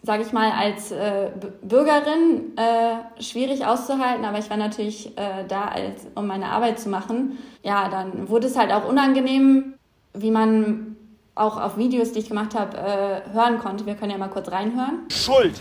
sage 0.05 0.21
ich 0.21 0.31
mal, 0.31 0.51
als 0.51 0.91
äh, 0.91 1.31
Bürgerin 1.63 2.55
äh, 2.57 3.23
schwierig 3.23 3.65
auszuhalten, 3.65 4.23
aber 4.23 4.37
ich 4.37 4.49
war 4.51 4.57
natürlich 4.57 5.17
äh, 5.17 5.43
da, 5.47 5.65
als, 5.65 6.05
um 6.13 6.27
meine 6.27 6.47
Arbeit 6.47 6.79
zu 6.79 6.89
machen. 6.89 7.39
Ja, 7.63 7.89
dann 7.89 8.29
wurde 8.29 8.45
es 8.45 8.55
halt 8.55 8.71
auch 8.71 8.87
unangenehm, 8.87 9.73
wie 10.13 10.29
man 10.29 10.95
auch 11.33 11.59
auf 11.59 11.77
Videos, 11.77 12.11
die 12.11 12.19
ich 12.19 12.27
gemacht 12.29 12.53
habe, 12.53 12.77
äh, 12.77 13.33
hören 13.33 13.57
konnte. 13.57 13.87
Wir 13.87 13.95
können 13.95 14.11
ja 14.11 14.17
mal 14.19 14.29
kurz 14.29 14.51
reinhören. 14.51 14.99
Schuld! 15.09 15.55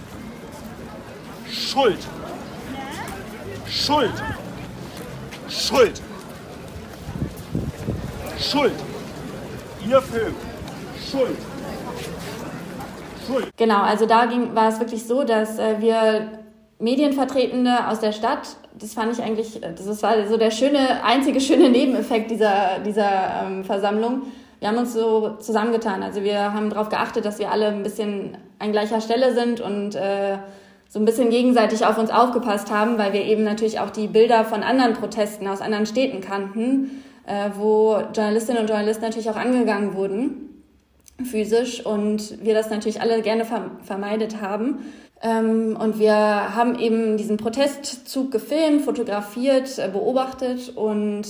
Schuld! 1.51 1.99
Schuld! 3.69 4.13
Schuld! 5.49 6.03
Schuld! 8.39 8.73
Ihr 9.89 10.01
Film! 10.03 10.35
Schuld! 11.11 11.39
Genau, 13.57 13.81
also 13.83 14.07
da 14.07 14.27
ging, 14.27 14.55
war 14.55 14.69
es 14.69 14.79
wirklich 14.81 15.07
so, 15.07 15.25
dass 15.25 15.59
äh, 15.59 15.81
wir 15.81 16.29
Medienvertretende 16.79 17.89
aus 17.89 18.01
der 18.01 18.13
Stadt, 18.13 18.57
das 18.79 18.93
fand 18.93 19.13
ich 19.13 19.23
eigentlich, 19.23 19.63
äh, 19.63 19.73
das 19.73 20.03
war 20.03 20.27
so 20.29 20.37
der 20.37 20.51
schöne, 20.51 21.03
einzige 21.03 21.41
schöne 21.41 21.71
Nebeneffekt 21.71 22.31
dieser, 22.31 22.81
dieser 22.85 23.45
ähm, 23.47 23.65
Versammlung. 23.65 24.23
Wir 24.61 24.69
haben 24.69 24.79
uns 24.79 24.93
so 24.93 25.37
zusammengetan. 25.41 26.03
Also 26.03 26.23
wir 26.23 26.53
haben 26.53 26.71
darauf 26.71 26.89
geachtet, 26.89 27.25
dass 27.25 27.39
wir 27.39 27.51
alle 27.51 27.69
ein 27.69 27.83
bisschen 27.83 28.37
an 28.59 28.73
gleicher 28.73 29.01
Stelle 29.01 29.35
sind 29.35 29.61
und 29.61 29.95
äh, 29.95 30.39
so 30.89 30.99
ein 30.99 31.05
bisschen 31.05 31.31
gegenseitig 31.31 31.85
auf 31.85 31.99
uns 31.99 32.11
aufgepasst 32.11 32.71
haben, 32.71 32.99
weil 32.99 33.13
wir 33.13 33.25
eben 33.25 33.45
natürlich 33.45 33.81
auch 33.81 33.91
die 33.91 34.07
Bilder 34.07 34.45
von 34.45 34.63
anderen 34.63 34.95
Protesten 34.95 35.49
aus 35.49 35.61
anderen 35.61 35.87
Städten 35.87 36.21
kannten, 36.21 37.03
äh, 37.27 37.51
wo 37.57 37.97
Journalistinnen 38.15 38.63
und 38.63 38.69
Journalisten 38.69 39.05
natürlich 39.05 39.31
auch 39.31 39.37
angegangen 39.37 39.95
wurden 39.95 40.51
physisch 41.23 41.85
und 41.85 42.45
wir 42.45 42.55
das 42.55 42.71
natürlich 42.71 43.01
alle 43.01 43.23
gerne 43.23 43.47
vermeidet 43.83 44.41
haben. 44.41 44.79
Ähm, 45.23 45.77
und 45.81 45.99
wir 45.99 46.15
haben 46.15 46.79
eben 46.79 47.17
diesen 47.17 47.37
Protestzug 47.37 48.33
gefilmt, 48.33 48.83
fotografiert, 48.83 49.79
äh, 49.79 49.89
beobachtet 49.89 50.77
und 50.77 51.25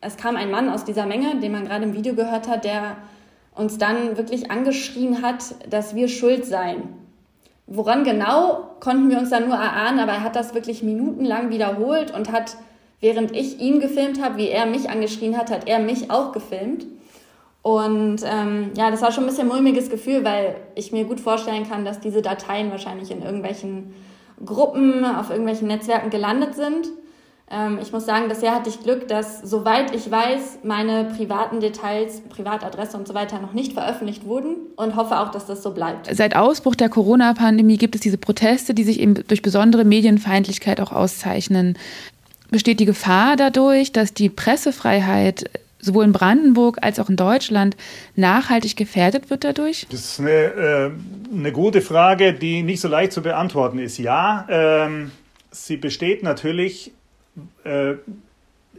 es 0.00 0.16
kam 0.16 0.36
ein 0.36 0.50
Mann 0.50 0.68
aus 0.68 0.84
dieser 0.84 1.06
Menge, 1.06 1.40
den 1.40 1.52
man 1.52 1.64
gerade 1.64 1.84
im 1.84 1.94
Video 1.94 2.14
gehört 2.14 2.48
hat, 2.48 2.64
der 2.64 2.96
uns 3.54 3.78
dann 3.78 4.16
wirklich 4.16 4.50
angeschrien 4.50 5.22
hat, 5.22 5.42
dass 5.68 5.96
wir 5.96 6.08
schuld 6.08 6.44
seien. 6.44 6.82
Woran 7.70 8.02
genau, 8.02 8.76
konnten 8.80 9.10
wir 9.10 9.18
uns 9.18 9.28
dann 9.28 9.46
nur 9.46 9.56
erahnen, 9.56 10.00
aber 10.00 10.12
er 10.12 10.22
hat 10.22 10.36
das 10.36 10.54
wirklich 10.54 10.82
minutenlang 10.82 11.50
wiederholt 11.50 12.14
und 12.14 12.32
hat, 12.32 12.56
während 13.00 13.36
ich 13.36 13.60
ihn 13.60 13.78
gefilmt 13.78 14.22
habe, 14.22 14.38
wie 14.38 14.48
er 14.48 14.64
mich 14.64 14.88
angeschrien 14.88 15.36
hat, 15.36 15.50
hat 15.50 15.68
er 15.68 15.78
mich 15.78 16.10
auch 16.10 16.32
gefilmt. 16.32 16.86
Und 17.60 18.22
ähm, 18.24 18.70
ja, 18.74 18.90
das 18.90 19.02
war 19.02 19.12
schon 19.12 19.24
ein 19.24 19.28
bisschen 19.28 19.48
mulmiges 19.48 19.90
Gefühl, 19.90 20.24
weil 20.24 20.56
ich 20.74 20.92
mir 20.92 21.04
gut 21.04 21.20
vorstellen 21.20 21.68
kann, 21.68 21.84
dass 21.84 22.00
diese 22.00 22.22
Dateien 22.22 22.70
wahrscheinlich 22.70 23.10
in 23.10 23.20
irgendwelchen 23.20 23.94
Gruppen, 24.42 25.04
auf 25.04 25.28
irgendwelchen 25.28 25.68
Netzwerken 25.68 26.08
gelandet 26.08 26.54
sind. 26.54 26.88
Ähm, 27.50 27.78
ich 27.80 27.92
muss 27.92 28.04
sagen, 28.04 28.28
bisher 28.28 28.54
hatte 28.54 28.68
ich 28.68 28.82
Glück, 28.82 29.08
dass, 29.08 29.40
soweit 29.40 29.94
ich 29.94 30.10
weiß, 30.10 30.58
meine 30.64 31.04
privaten 31.16 31.60
Details, 31.60 32.20
Privatadresse 32.28 32.96
und 32.96 33.08
so 33.08 33.14
weiter 33.14 33.40
noch 33.40 33.52
nicht 33.52 33.72
veröffentlicht 33.72 34.24
wurden 34.24 34.56
und 34.76 34.96
hoffe 34.96 35.18
auch, 35.18 35.30
dass 35.30 35.46
das 35.46 35.62
so 35.62 35.72
bleibt. 35.72 36.14
Seit 36.14 36.36
Ausbruch 36.36 36.74
der 36.74 36.88
Corona-Pandemie 36.88 37.78
gibt 37.78 37.94
es 37.94 38.00
diese 38.02 38.18
Proteste, 38.18 38.74
die 38.74 38.84
sich 38.84 39.00
eben 39.00 39.14
durch 39.14 39.40
besondere 39.40 39.84
Medienfeindlichkeit 39.84 40.80
auch 40.80 40.92
auszeichnen. 40.92 41.78
Besteht 42.50 42.80
die 42.80 42.86
Gefahr 42.86 43.36
dadurch, 43.36 43.92
dass 43.92 44.12
die 44.14 44.28
Pressefreiheit 44.28 45.50
sowohl 45.80 46.04
in 46.04 46.12
Brandenburg 46.12 46.78
als 46.82 46.98
auch 46.98 47.08
in 47.08 47.16
Deutschland 47.16 47.76
nachhaltig 48.16 48.76
gefährdet 48.76 49.30
wird 49.30 49.44
dadurch? 49.44 49.86
Das 49.90 50.00
ist 50.00 50.20
eine, 50.20 50.30
äh, 50.30 50.90
eine 51.32 51.52
gute 51.52 51.80
Frage, 51.80 52.32
die 52.32 52.62
nicht 52.62 52.80
so 52.80 52.88
leicht 52.88 53.12
zu 53.12 53.22
beantworten 53.22 53.78
ist. 53.78 53.98
Ja, 53.98 54.46
ähm, 54.50 55.12
sie 55.50 55.76
besteht 55.76 56.22
natürlich 56.22 56.92
äh, 57.64 57.94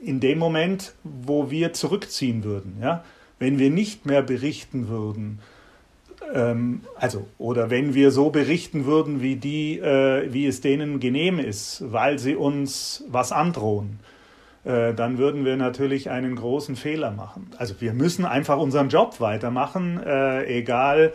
in 0.01 0.19
dem 0.19 0.39
Moment, 0.39 0.93
wo 1.03 1.51
wir 1.51 1.73
zurückziehen 1.73 2.43
würden. 2.43 2.77
Ja? 2.81 3.03
Wenn 3.37 3.59
wir 3.59 3.69
nicht 3.69 4.05
mehr 4.05 4.21
berichten 4.21 4.87
würden, 4.87 5.39
ähm, 6.33 6.81
also, 6.95 7.27
oder 7.37 7.69
wenn 7.69 7.93
wir 7.93 8.11
so 8.11 8.29
berichten 8.29 8.85
würden, 8.85 9.21
wie, 9.21 9.35
die, 9.35 9.79
äh, 9.79 10.31
wie 10.31 10.45
es 10.47 10.61
denen 10.61 10.99
genehm 10.99 11.39
ist, 11.39 11.83
weil 11.91 12.19
sie 12.19 12.35
uns 12.35 13.03
was 13.07 13.31
androhen 13.31 13.99
äh, 14.65 14.93
dann 14.93 15.17
würden 15.17 15.45
wir 15.45 15.57
natürlich 15.57 16.09
einen 16.09 16.35
großen 16.35 16.75
Fehler 16.75 17.11
machen. 17.11 17.49
Also 17.57 17.79
wir 17.79 17.93
müssen 17.93 18.25
einfach 18.25 18.57
unseren 18.57 18.89
Job 18.89 19.19
weitermachen, 19.19 20.01
äh, 20.05 20.45
egal 20.45 21.13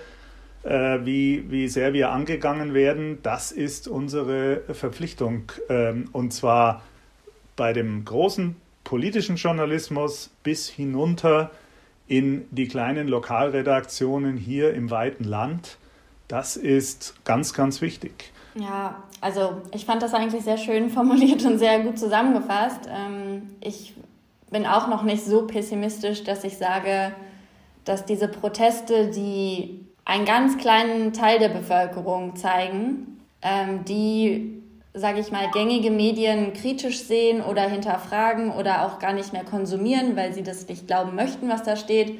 äh, 0.62 1.00
wie, 1.04 1.50
wie 1.50 1.68
sehr 1.68 1.92
wir 1.92 2.10
angegangen 2.10 2.74
werden. 2.74 3.18
Das 3.22 3.52
ist 3.52 3.86
unsere 3.86 4.62
Verpflichtung. 4.72 5.52
Ähm, 5.68 6.08
und 6.12 6.32
zwar 6.32 6.82
bei 7.56 7.72
dem 7.72 8.04
großen 8.04 8.56
politischen 8.84 9.36
Journalismus 9.36 10.30
bis 10.42 10.68
hinunter 10.68 11.50
in 12.06 12.46
die 12.50 12.68
kleinen 12.68 13.08
Lokalredaktionen 13.08 14.36
hier 14.36 14.74
im 14.74 14.90
weiten 14.90 15.24
Land. 15.24 15.78
Das 16.28 16.56
ist 16.56 17.14
ganz, 17.24 17.54
ganz 17.54 17.80
wichtig. 17.80 18.32
Ja, 18.54 19.02
also 19.20 19.62
ich 19.72 19.84
fand 19.84 20.02
das 20.02 20.14
eigentlich 20.14 20.44
sehr 20.44 20.58
schön 20.58 20.90
formuliert 20.90 21.44
und 21.44 21.58
sehr 21.58 21.80
gut 21.80 21.98
zusammengefasst. 21.98 22.88
Ähm, 22.88 23.50
ich 23.60 23.94
bin 24.50 24.66
auch 24.66 24.88
noch 24.88 25.02
nicht 25.02 25.24
so 25.24 25.46
pessimistisch, 25.46 26.22
dass 26.24 26.44
ich 26.44 26.56
sage, 26.56 27.12
dass 27.84 28.04
diese 28.04 28.28
Proteste, 28.28 29.10
die 29.10 29.84
einen 30.04 30.24
ganz 30.24 30.58
kleinen 30.58 31.12
Teil 31.12 31.38
der 31.38 31.48
Bevölkerung 31.48 32.36
zeigen, 32.36 33.20
ähm, 33.42 33.84
die, 33.84 34.62
sage 34.94 35.18
ich 35.18 35.32
mal, 35.32 35.50
gängige 35.50 35.90
Medien 35.90 36.52
kritisch 36.52 37.00
sehen 37.02 37.42
oder 37.42 37.62
hinterfragen 37.62 38.52
oder 38.52 38.86
auch 38.86 39.00
gar 39.00 39.12
nicht 39.12 39.32
mehr 39.32 39.44
konsumieren, 39.44 40.16
weil 40.16 40.32
sie 40.32 40.44
das 40.44 40.68
nicht 40.68 40.86
glauben 40.86 41.16
möchten, 41.16 41.48
was 41.48 41.64
da 41.64 41.74
steht. 41.74 42.18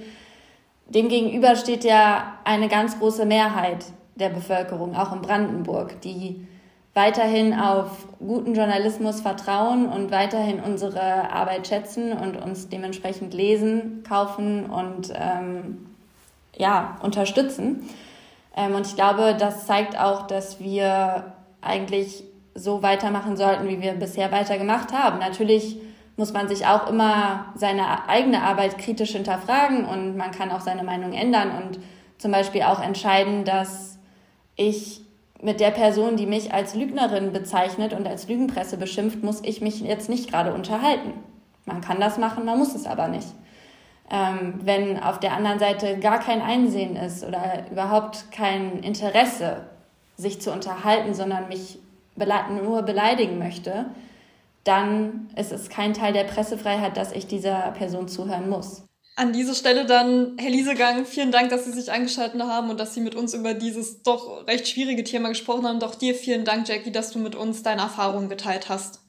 Demgegenüber 0.87 1.55
steht 1.55 1.85
ja 1.85 2.35
eine 2.43 2.69
ganz 2.69 2.99
große 2.99 3.25
Mehrheit, 3.25 3.87
der 4.17 4.29
Bevölkerung, 4.29 4.97
auch 4.97 5.13
in 5.13 5.23
Brandenburg, 5.23 6.01
die 6.03 6.47
weiterhin 6.95 7.55
auf 7.55 8.07
guten 8.19 8.55
Journalismus 8.55 9.21
vertrauen 9.21 9.89
und 9.89 10.11
weiterhin 10.11 10.61
unsere 10.61 11.31
Arbeit 11.31 11.67
schätzen 11.67 12.13
und 12.13 12.37
uns 12.37 12.69
dementsprechend 12.69 13.35
lesen, 13.35 14.05
kaufen 14.07 14.67
und 14.67 15.13
ähm, 15.15 15.87
ja, 16.57 16.99
unterstützen. 17.03 17.89
Ähm, 18.57 18.75
und 18.75 18.87
ich 18.87 18.95
glaube, 18.95 19.37
das 19.39 19.67
zeigt 19.67 19.99
auch, 19.99 20.27
dass 20.27 20.61
wir 20.61 21.33
eigentlich 21.61 22.23
so 22.55 22.83
weitermachen 22.83 23.37
sollten, 23.37 23.69
wie 23.69 23.81
wir 23.81 23.93
bisher 23.93 24.31
weitergemacht 24.33 24.93
haben. 24.93 25.19
Natürlich 25.19 25.79
muss 26.17 26.33
man 26.33 26.49
sich 26.49 26.67
auch 26.67 26.89
immer 26.89 27.47
seine 27.57 28.09
eigene 28.09 28.43
Arbeit 28.43 28.79
kritisch 28.79 29.13
hinterfragen 29.13 29.85
und 29.85 30.17
man 30.17 30.31
kann 30.31 30.51
auch 30.51 30.61
seine 30.61 30.85
Meinung 30.85 31.13
ändern 31.13 31.51
und 31.51 31.81
zum 32.19 32.31
Beispiel 32.31 32.63
auch 32.63 32.81
entscheiden, 32.81 33.45
dass 33.45 33.99
ich 34.57 35.01
mit 35.43 35.61
der 35.61 35.73
Person, 35.73 36.17
die 36.17 36.27
mich 36.27 36.55
als 36.55 36.75
Lügnerin 36.75 37.33
bezeichnet 37.33 37.93
und 37.93 38.07
als 38.07 38.29
Lügenpresse 38.29 38.77
beschimpft, 38.77 39.23
muss 39.23 39.43
ich 39.43 39.61
mich 39.61 39.81
jetzt 39.81 40.09
nicht 40.09 40.31
gerade 40.31 40.55
unterhalten. 40.55 41.13
Man 41.67 41.81
kann 41.81 42.01
das 42.01 42.19
machen, 42.19 42.45
man 42.45 42.59
muss 42.59 42.75
es 42.75 42.87
aber 42.87 43.09
nicht. 43.09 43.29
Ähm, 44.11 44.61
wenn 44.63 45.03
auf 45.03 45.19
der 45.19 45.33
anderen 45.33 45.59
Seite 45.59 45.99
gar 45.99 46.21
kein 46.21 46.41
Einsehen 46.41 46.95
ist 46.95 47.25
oder 47.25 47.65
überhaupt 47.71 48.31
kein 48.31 48.79
Interesse, 48.81 49.65
sich 50.17 50.41
zu 50.41 50.53
unterhalten, 50.53 51.15
sondern 51.15 51.49
mich 51.49 51.79
nur 52.17 52.83
beleidigen 52.83 53.39
möchte, 53.39 53.87
dann 54.65 55.29
ist 55.37 55.53
es 55.53 55.69
kein 55.69 55.95
Teil 55.95 56.13
der 56.13 56.25
Pressefreiheit, 56.25 56.97
dass 56.97 57.13
ich 57.13 57.27
dieser 57.27 57.73
Person 57.73 58.09
zuhören 58.09 58.49
muss. 58.49 58.85
An 59.17 59.33
dieser 59.33 59.55
Stelle 59.55 59.87
dann, 59.87 60.33
Herr 60.39 60.51
Liesegang, 60.51 61.05
vielen 61.05 61.31
Dank, 61.31 61.51
dass 61.51 61.67
Sie 61.67 61.73
sich 61.73 61.93
eingeschaltet 61.93 62.43
haben 62.43 62.71
und 62.71 62.81
dass 62.81 62.95
Sie 62.95 63.01
mit 63.01 63.15
uns 63.15 63.33
über 63.33 63.55
dieses 63.55 64.03
doch 64.03 64.45
recht 64.49 64.67
schwierige 64.67 65.05
Thema 65.05 65.29
gesprochen 65.29 65.67
haben. 65.67 65.79
Doch 65.79 65.95
dir 65.95 66.17
vielen 66.17 66.45
Dank, 66.45 66.69
Jackie, 66.69 66.91
dass 66.91 67.13
du 67.13 67.21
mit 67.21 67.37
uns 67.37 67.63
deine 67.63 67.83
Erfahrungen 67.83 68.29
geteilt 68.29 68.69
hast. 68.69 69.01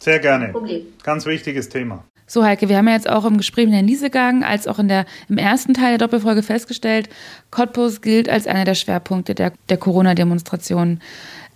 Sehr 0.00 0.18
gerne. 0.18 0.48
Problem. 0.48 0.86
Ganz 1.04 1.26
wichtiges 1.26 1.68
Thema. 1.68 2.04
So, 2.26 2.44
Heike, 2.44 2.68
wir 2.68 2.76
haben 2.76 2.88
ja 2.88 2.94
jetzt 2.94 3.08
auch 3.08 3.24
im 3.24 3.38
Gespräch 3.38 3.66
mit 3.66 3.74
Herrn 3.74 3.86
Liesegang 3.86 4.44
als 4.44 4.66
auch 4.66 4.78
in 4.78 4.88
der, 4.88 5.06
im 5.28 5.38
ersten 5.38 5.74
Teil 5.74 5.96
der 5.96 5.98
Doppelfolge 5.98 6.42
festgestellt, 6.42 7.08
Cottbus 7.50 8.02
gilt 8.02 8.28
als 8.28 8.46
einer 8.46 8.64
der 8.64 8.74
Schwerpunkte 8.74 9.34
der, 9.34 9.52
der 9.70 9.78
Corona-Demonstrationen. 9.78 11.00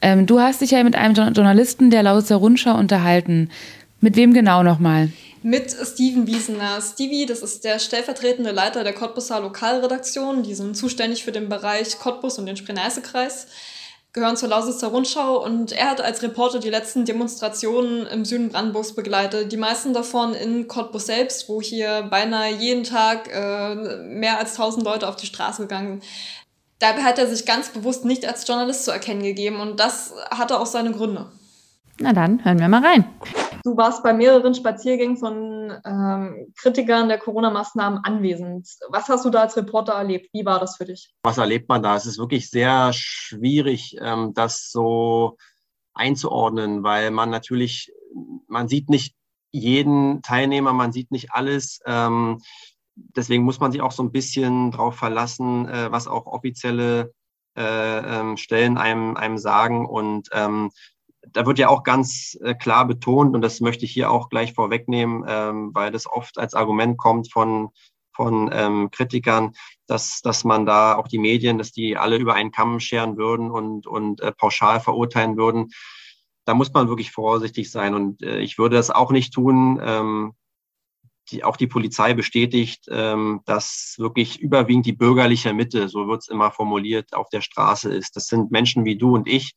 Ähm, 0.02 0.26
du 0.26 0.40
hast 0.40 0.61
dich 0.61 0.73
ja 0.73 0.85
mit 0.85 0.97
einem 0.97 1.14
Journalisten 1.14 1.90
der 1.90 2.02
Lausitzer 2.02 2.37
Rundschau 2.37 2.76
unterhalten. 2.76 3.49
Mit 4.00 4.16
wem 4.16 4.35
genau 4.35 4.62
nochmal? 4.62 5.11
mit 5.42 5.73
Steven 5.73 6.26
Wiesener. 6.26 6.80
Stevie, 6.80 7.26
das 7.26 7.42
ist 7.42 7.64
der 7.64 7.78
stellvertretende 7.78 8.52
Leiter 8.52 8.85
der 8.85 8.92
Cottbuser 8.92 9.40
Lokalredaktion. 9.40 10.42
Die 10.42 10.54
sind 10.54 10.76
zuständig 10.76 11.25
für 11.25 11.32
den 11.32 11.49
Bereich 11.49 11.99
Cottbus 11.99 12.38
und 12.38 12.47
den 12.47 12.56
Spree-Neiße-Kreis, 12.56 13.49
gehören 14.12 14.37
zur 14.37 14.50
Lausitzer 14.50 14.88
Rundschau 14.88 15.42
und 15.42 15.73
er 15.73 15.90
hat 15.90 16.00
als 16.00 16.23
Reporter 16.23 16.61
die 16.61 16.71
letzten 16.71 17.04
Demonstrationen 17.04 18.06
im 18.06 18.25
Süden 18.25 18.50
Brandenburgs 18.50 18.94
begleitet. 18.94 19.50
Die 19.50 19.56
meisten 19.56 19.92
davon 19.92 20.35
in 20.35 20.68
Cottbus 20.68 21.06
selbst, 21.06 21.49
wo 21.49 21.61
hier 21.61 22.02
beinahe 22.09 22.52
jeden 22.52 22.85
Tag 22.85 23.28
äh, 23.32 23.75
mehr 24.04 24.38
als 24.38 24.52
1000 24.52 24.85
Leute 24.85 25.09
auf 25.09 25.16
die 25.16 25.26
Straße 25.26 25.62
gegangen 25.62 26.02
Dabei 26.83 27.05
hat 27.05 27.17
er 27.17 27.29
sich 27.29 27.47
ganz 27.47 27.69
bewusst 27.69 28.05
nicht 28.05 28.27
als 28.27 28.45
Journalist 28.45 28.85
zu 28.85 28.91
erkennen 28.91 29.23
gegeben 29.23 29.61
und 29.61 29.79
das 29.79 30.12
hatte 30.33 30.59
auch 30.59 30.67
seine 30.67 30.91
Gründe. 30.91 31.31
Na 32.01 32.12
dann, 32.12 32.45
hören 32.45 32.59
wir 32.59 32.67
mal 32.67 32.85
rein. 32.85 33.05
Du 33.62 33.77
warst 33.77 34.03
bei 34.03 34.12
mehreren 34.12 34.53
Spaziergängen 34.53 35.17
von 35.17 35.73
ähm, 35.85 36.53
Kritikern 36.57 37.09
der 37.09 37.19
Corona-Maßnahmen 37.19 38.01
anwesend. 38.03 38.69
Was 38.89 39.09
hast 39.09 39.25
du 39.25 39.31
da 39.31 39.43
als 39.43 39.57
Reporter 39.57 39.93
erlebt? 39.93 40.31
Wie 40.33 40.45
war 40.45 40.59
das 40.59 40.77
für 40.77 40.85
dich? 40.85 41.15
Was 41.23 41.39
erlebt 41.39 41.69
man 41.69 41.85
da? 41.85 41.95
Es 41.95 42.07
ist 42.07 42.19
wirklich 42.19 42.51
sehr 42.51 42.91
schwierig, 42.93 43.97
ähm, 44.01 44.33
das 44.35 44.69
so 44.73 45.37
einzuordnen, 45.95 46.83
weil 46.83 47.12
man 47.12 47.31
natürlich, 47.31 47.93
man 48.49 48.67
sieht 48.67 48.91
nicht 48.91 49.15
jeden 49.53 50.21
Teilnehmer, 50.23 50.73
man 50.73 50.91
sieht 50.91 51.12
nicht 51.12 51.31
alles. 51.31 51.79
Ähm, 51.87 52.41
deswegen 52.95 53.45
muss 53.45 53.61
man 53.61 53.73
sich 53.73 53.81
auch 53.81 53.93
so 53.93 54.03
ein 54.03 54.13
bisschen 54.13 54.71
darauf 54.71 54.97
verlassen, 54.97 55.69
äh, 55.69 55.91
was 55.91 56.09
auch 56.09 56.27
offizielle 56.27 57.13
äh, 57.57 58.21
ähm, 58.21 58.37
Stellen 58.37 58.79
einem, 58.79 59.17
einem 59.17 59.39
sagen. 59.39 59.87
Und 59.87 60.29
ähm, 60.33 60.71
da 61.31 61.47
wird 61.47 61.59
ja 61.59 61.69
auch 61.69 61.83
ganz 61.83 62.37
äh, 62.43 62.55
klar 62.55 62.87
betont, 62.87 63.35
und 63.35 63.43
das 63.43 63.61
möchte 63.61 63.85
ich 63.85 63.93
hier 63.93 64.11
auch 64.11 64.29
gleich 64.29 64.55
vorwegnehmen, 64.55 65.25
ähm, 65.29 65.71
weil 65.75 65.91
das 65.91 66.07
oft 66.07 66.39
als 66.39 66.55
Argument 66.55 66.99
kommt 66.99 67.33
von, 67.33 67.71
von 68.15 68.51
ähm, 68.53 68.91
Kritikern, 68.91 69.53
dass, 69.87 70.21
dass 70.21 70.45
man 70.45 70.67
da 70.67 70.97
auch 70.97 71.09
die 71.09 71.19
Medien, 71.19 71.59
dass 71.59 71.73
die 71.73 71.97
alle 71.97 72.17
über 72.17 72.35
einen 72.35 72.53
Kamm 72.53 72.81
scheren 72.81 73.17
würden 73.17 73.51
und, 73.51 73.87
und 73.87 74.21
äh, 74.21 74.33
pauschal 74.33 74.81
verurteilen 74.81 75.37
würden. 75.37 75.71
Da 76.45 76.55
muss 76.55 76.73
man 76.73 76.89
wirklich 76.89 77.13
vorsichtig 77.13 77.71
sein. 77.71 77.95
Und 77.95 78.23
äh, 78.23 78.41
ich 78.41 78.59
würde 78.59 78.77
das 78.77 78.91
auch 78.91 79.13
nicht 79.13 79.33
tun. 79.33 79.81
Ähm, 79.83 80.35
die, 81.33 81.45
auch 81.45 81.57
die 81.57 81.67
Polizei 81.67 82.15
bestätigt, 82.15 82.87
ähm, 82.91 83.41
dass 83.47 83.97
wirklich 83.99 84.41
überwiegend 84.41 84.87
die 84.87 84.93
bürgerliche 84.93 85.53
Mitte, 85.55 85.89
so 85.89 86.07
wird 86.07 86.23
es 86.23 86.29
immer 86.29 86.51
formuliert, 86.51 87.15
auf 87.15 87.29
der 87.31 87.41
Straße 87.41 87.93
ist. 87.93 88.17
Das 88.17 88.27
sind 88.27 88.51
Menschen 88.51 88.85
wie 88.85 88.97
du 88.97 89.15
und 89.15 89.29
ich, 89.29 89.53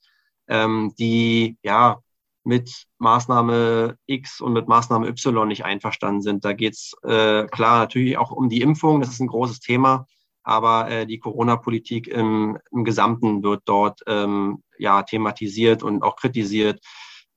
ähm, 0.47 0.93
die 0.97 1.57
ja 1.63 1.99
mit 2.43 2.85
Maßnahme 2.99 3.97
X 4.05 4.39
und 4.39 4.53
mit 4.53 4.67
Maßnahme 4.67 5.07
Y 5.07 5.47
nicht 5.47 5.65
einverstanden 5.65 6.21
sind. 6.21 6.45
Da 6.45 6.53
geht's 6.53 6.93
äh, 7.03 7.45
klar 7.47 7.79
natürlich 7.79 8.17
auch 8.17 8.31
um 8.31 8.49
die 8.49 8.61
Impfung, 8.61 9.01
das 9.01 9.09
ist 9.09 9.19
ein 9.19 9.27
großes 9.27 9.59
Thema, 9.59 10.07
aber 10.43 10.89
äh, 10.89 11.05
die 11.07 11.19
Corona-Politik 11.19 12.07
im, 12.07 12.57
im 12.71 12.83
Gesamten 12.83 13.43
wird 13.43 13.63
dort 13.65 14.01
ähm, 14.07 14.63
ja 14.77 15.01
thematisiert 15.03 15.81
und 15.83 16.03
auch 16.03 16.15
kritisiert. 16.15 16.79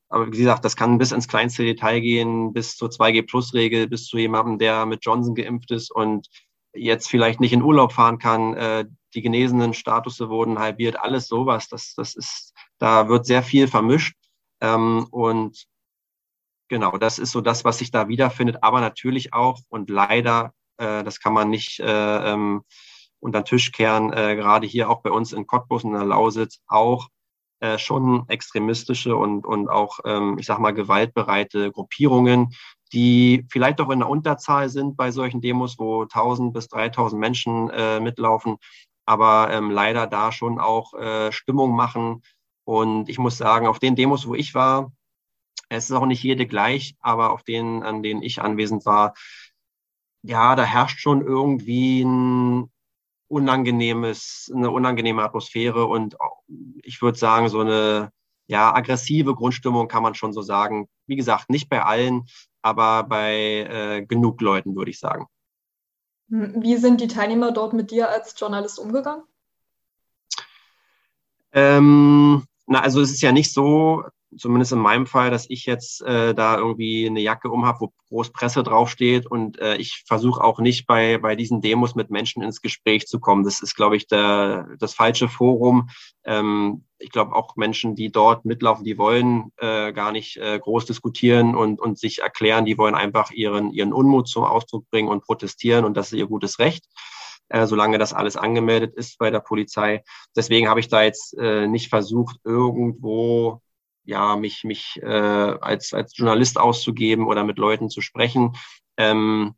Aber 0.08 0.26
wie 0.26 0.38
gesagt, 0.38 0.64
das 0.64 0.76
kann 0.76 0.98
bis 0.98 1.12
ins 1.12 1.28
kleinste 1.28 1.64
Detail 1.64 2.00
gehen, 2.00 2.52
bis 2.52 2.76
zur 2.76 2.88
2G-Plus-Regel, 2.88 3.88
bis 3.88 4.06
zu 4.06 4.16
jemandem, 4.16 4.58
der 4.58 4.86
mit 4.86 5.04
Johnson 5.04 5.34
geimpft 5.34 5.70
ist 5.70 5.90
und 5.90 6.28
jetzt 6.74 7.08
vielleicht 7.08 7.40
nicht 7.40 7.52
in 7.52 7.62
Urlaub 7.62 7.92
fahren 7.92 8.18
kann. 8.18 8.54
Äh, 8.54 8.86
die 9.14 9.22
genesenen 9.22 9.74
Statusse 9.74 10.28
wurden 10.28 10.58
halbiert, 10.58 10.98
alles 10.98 11.28
sowas. 11.28 11.68
Das, 11.68 11.94
das 11.94 12.14
ist 12.14 12.54
da 12.78 13.08
wird 13.08 13.26
sehr 13.26 13.42
viel 13.42 13.68
vermischt. 13.68 14.16
Ähm, 14.60 15.06
und 15.10 15.66
genau, 16.68 16.96
das 16.98 17.18
ist 17.18 17.32
so 17.32 17.40
das, 17.40 17.64
was 17.64 17.78
sich 17.78 17.90
da 17.90 18.08
wiederfindet. 18.08 18.62
Aber 18.62 18.80
natürlich 18.80 19.32
auch 19.32 19.60
und 19.68 19.90
leider, 19.90 20.52
äh, 20.78 21.04
das 21.04 21.20
kann 21.20 21.32
man 21.32 21.50
nicht 21.50 21.80
äh, 21.80 22.32
ähm, 22.32 22.62
unter 23.20 23.40
den 23.40 23.46
Tisch 23.46 23.72
kehren, 23.72 24.12
gerade 24.12 24.64
hier 24.64 24.88
auch 24.88 25.02
bei 25.02 25.10
uns 25.10 25.32
in 25.32 25.44
Cottbus 25.44 25.82
und 25.82 25.90
in 25.90 25.98
der 25.98 26.06
Lausitz 26.06 26.62
auch 26.68 27.08
äh, 27.60 27.78
schon 27.78 28.24
extremistische 28.28 29.16
und, 29.16 29.46
und 29.46 29.68
auch, 29.68 29.98
ähm, 30.04 30.36
ich 30.38 30.46
sag 30.46 30.58
mal, 30.58 30.72
gewaltbereite 30.72 31.72
Gruppierungen, 31.72 32.54
die 32.92 33.46
vielleicht 33.50 33.80
auch 33.80 33.90
in 33.90 33.98
der 34.00 34.08
Unterzahl 34.08 34.68
sind 34.68 34.96
bei 34.96 35.10
solchen 35.10 35.40
Demos, 35.40 35.78
wo 35.78 36.02
1000 36.02 36.54
bis 36.54 36.68
3000 36.68 37.20
Menschen 37.20 37.70
äh, 37.70 38.00
mitlaufen, 38.00 38.56
aber 39.06 39.50
ähm, 39.50 39.70
leider 39.70 40.06
da 40.06 40.32
schon 40.32 40.58
auch 40.58 40.94
äh, 40.94 41.32
Stimmung 41.32 41.74
machen, 41.74 42.22
und 42.68 43.08
ich 43.08 43.18
muss 43.18 43.38
sagen, 43.38 43.66
auf 43.66 43.78
den 43.78 43.96
Demos, 43.96 44.28
wo 44.28 44.34
ich 44.34 44.54
war, 44.54 44.92
es 45.70 45.88
ist 45.88 45.92
auch 45.96 46.04
nicht 46.04 46.22
jede 46.22 46.46
gleich, 46.46 46.96
aber 47.00 47.32
auf 47.32 47.42
denen, 47.42 47.82
an 47.82 48.02
denen 48.02 48.20
ich 48.20 48.42
anwesend 48.42 48.84
war, 48.84 49.14
ja, 50.22 50.54
da 50.54 50.64
herrscht 50.64 51.00
schon 51.00 51.22
irgendwie 51.22 52.02
ein 52.02 52.70
unangenehmes, 53.28 54.50
eine 54.54 54.70
unangenehme 54.70 55.22
Atmosphäre 55.22 55.86
und 55.86 56.16
ich 56.82 57.00
würde 57.02 57.18
sagen, 57.18 57.48
so 57.48 57.60
eine 57.60 58.10
ja, 58.46 58.74
aggressive 58.74 59.34
Grundstimmung 59.34 59.88
kann 59.88 60.02
man 60.02 60.14
schon 60.14 60.32
so 60.32 60.42
sagen. 60.42 60.88
Wie 61.06 61.16
gesagt, 61.16 61.50
nicht 61.50 61.68
bei 61.68 61.82
allen, 61.82 62.24
aber 62.62 63.04
bei 63.04 63.34
äh, 63.34 64.06
genug 64.06 64.40
Leuten, 64.40 64.74
würde 64.74 64.90
ich 64.90 64.98
sagen. 64.98 65.26
Wie 66.28 66.76
sind 66.76 67.00
die 67.00 67.08
Teilnehmer 67.08 67.52
dort 67.52 67.72
mit 67.72 67.90
dir 67.90 68.08
als 68.10 68.34
Journalist 68.38 68.78
umgegangen? 68.78 69.24
Ähm, 71.52 72.44
na, 72.66 72.80
also 72.80 73.00
es 73.00 73.10
ist 73.10 73.22
ja 73.22 73.32
nicht 73.32 73.52
so, 73.52 74.04
zumindest 74.36 74.72
in 74.72 74.78
meinem 74.78 75.06
Fall, 75.06 75.30
dass 75.30 75.48
ich 75.48 75.66
jetzt 75.66 76.02
äh, 76.02 76.34
da 76.34 76.58
irgendwie 76.58 77.06
eine 77.06 77.20
Jacke 77.20 77.50
um 77.50 77.64
habe, 77.66 77.80
wo 77.80 77.92
groß 78.08 78.30
Presse 78.30 78.62
draufsteht 78.62 79.26
und 79.26 79.58
äh, 79.58 79.76
ich 79.76 80.04
versuche 80.06 80.42
auch 80.42 80.60
nicht 80.60 80.86
bei, 80.86 81.18
bei 81.18 81.36
diesen 81.36 81.60
Demos 81.60 81.94
mit 81.94 82.10
Menschen 82.10 82.42
ins 82.42 82.60
Gespräch 82.60 83.06
zu 83.06 83.20
kommen. 83.20 83.44
Das 83.44 83.60
ist, 83.60 83.74
glaube 83.74 83.96
ich, 83.96 84.06
der, 84.06 84.68
das 84.78 84.94
falsche 84.94 85.28
Forum. 85.28 85.88
Ähm, 86.24 86.84
ich 86.98 87.10
glaube 87.10 87.34
auch 87.34 87.56
Menschen, 87.56 87.94
die 87.94 88.10
dort 88.10 88.44
mitlaufen, 88.44 88.84
die 88.84 88.98
wollen 88.98 89.52
äh, 89.58 89.92
gar 89.92 90.12
nicht 90.12 90.36
äh, 90.36 90.58
groß 90.58 90.86
diskutieren 90.86 91.54
und, 91.54 91.80
und 91.80 91.98
sich 91.98 92.20
erklären, 92.20 92.64
die 92.64 92.78
wollen 92.78 92.94
einfach 92.94 93.30
ihren, 93.30 93.70
ihren 93.70 93.92
Unmut 93.92 94.28
zum 94.28 94.44
Ausdruck 94.44 94.88
bringen 94.90 95.08
und 95.08 95.24
protestieren 95.24 95.84
und 95.84 95.96
das 95.96 96.12
ist 96.12 96.18
ihr 96.18 96.26
gutes 96.26 96.58
Recht 96.58 96.86
äh, 97.50 97.66
solange 97.66 97.98
das 97.98 98.12
alles 98.12 98.36
angemeldet 98.36 98.94
ist 98.94 99.18
bei 99.18 99.30
der 99.30 99.40
Polizei. 99.40 100.02
Deswegen 100.36 100.68
habe 100.68 100.80
ich 100.80 100.88
da 100.88 101.02
jetzt 101.02 101.36
äh, 101.38 101.66
nicht 101.66 101.88
versucht, 101.88 102.36
irgendwo 102.44 103.62
ja 104.08 104.36
mich 104.36 104.64
mich 104.64 104.98
äh, 105.02 105.06
als 105.06 105.92
als 105.92 106.16
Journalist 106.16 106.58
auszugeben 106.58 107.26
oder 107.26 107.44
mit 107.44 107.58
Leuten 107.58 107.90
zu 107.90 108.00
sprechen. 108.00 108.56
Ähm, 108.96 109.54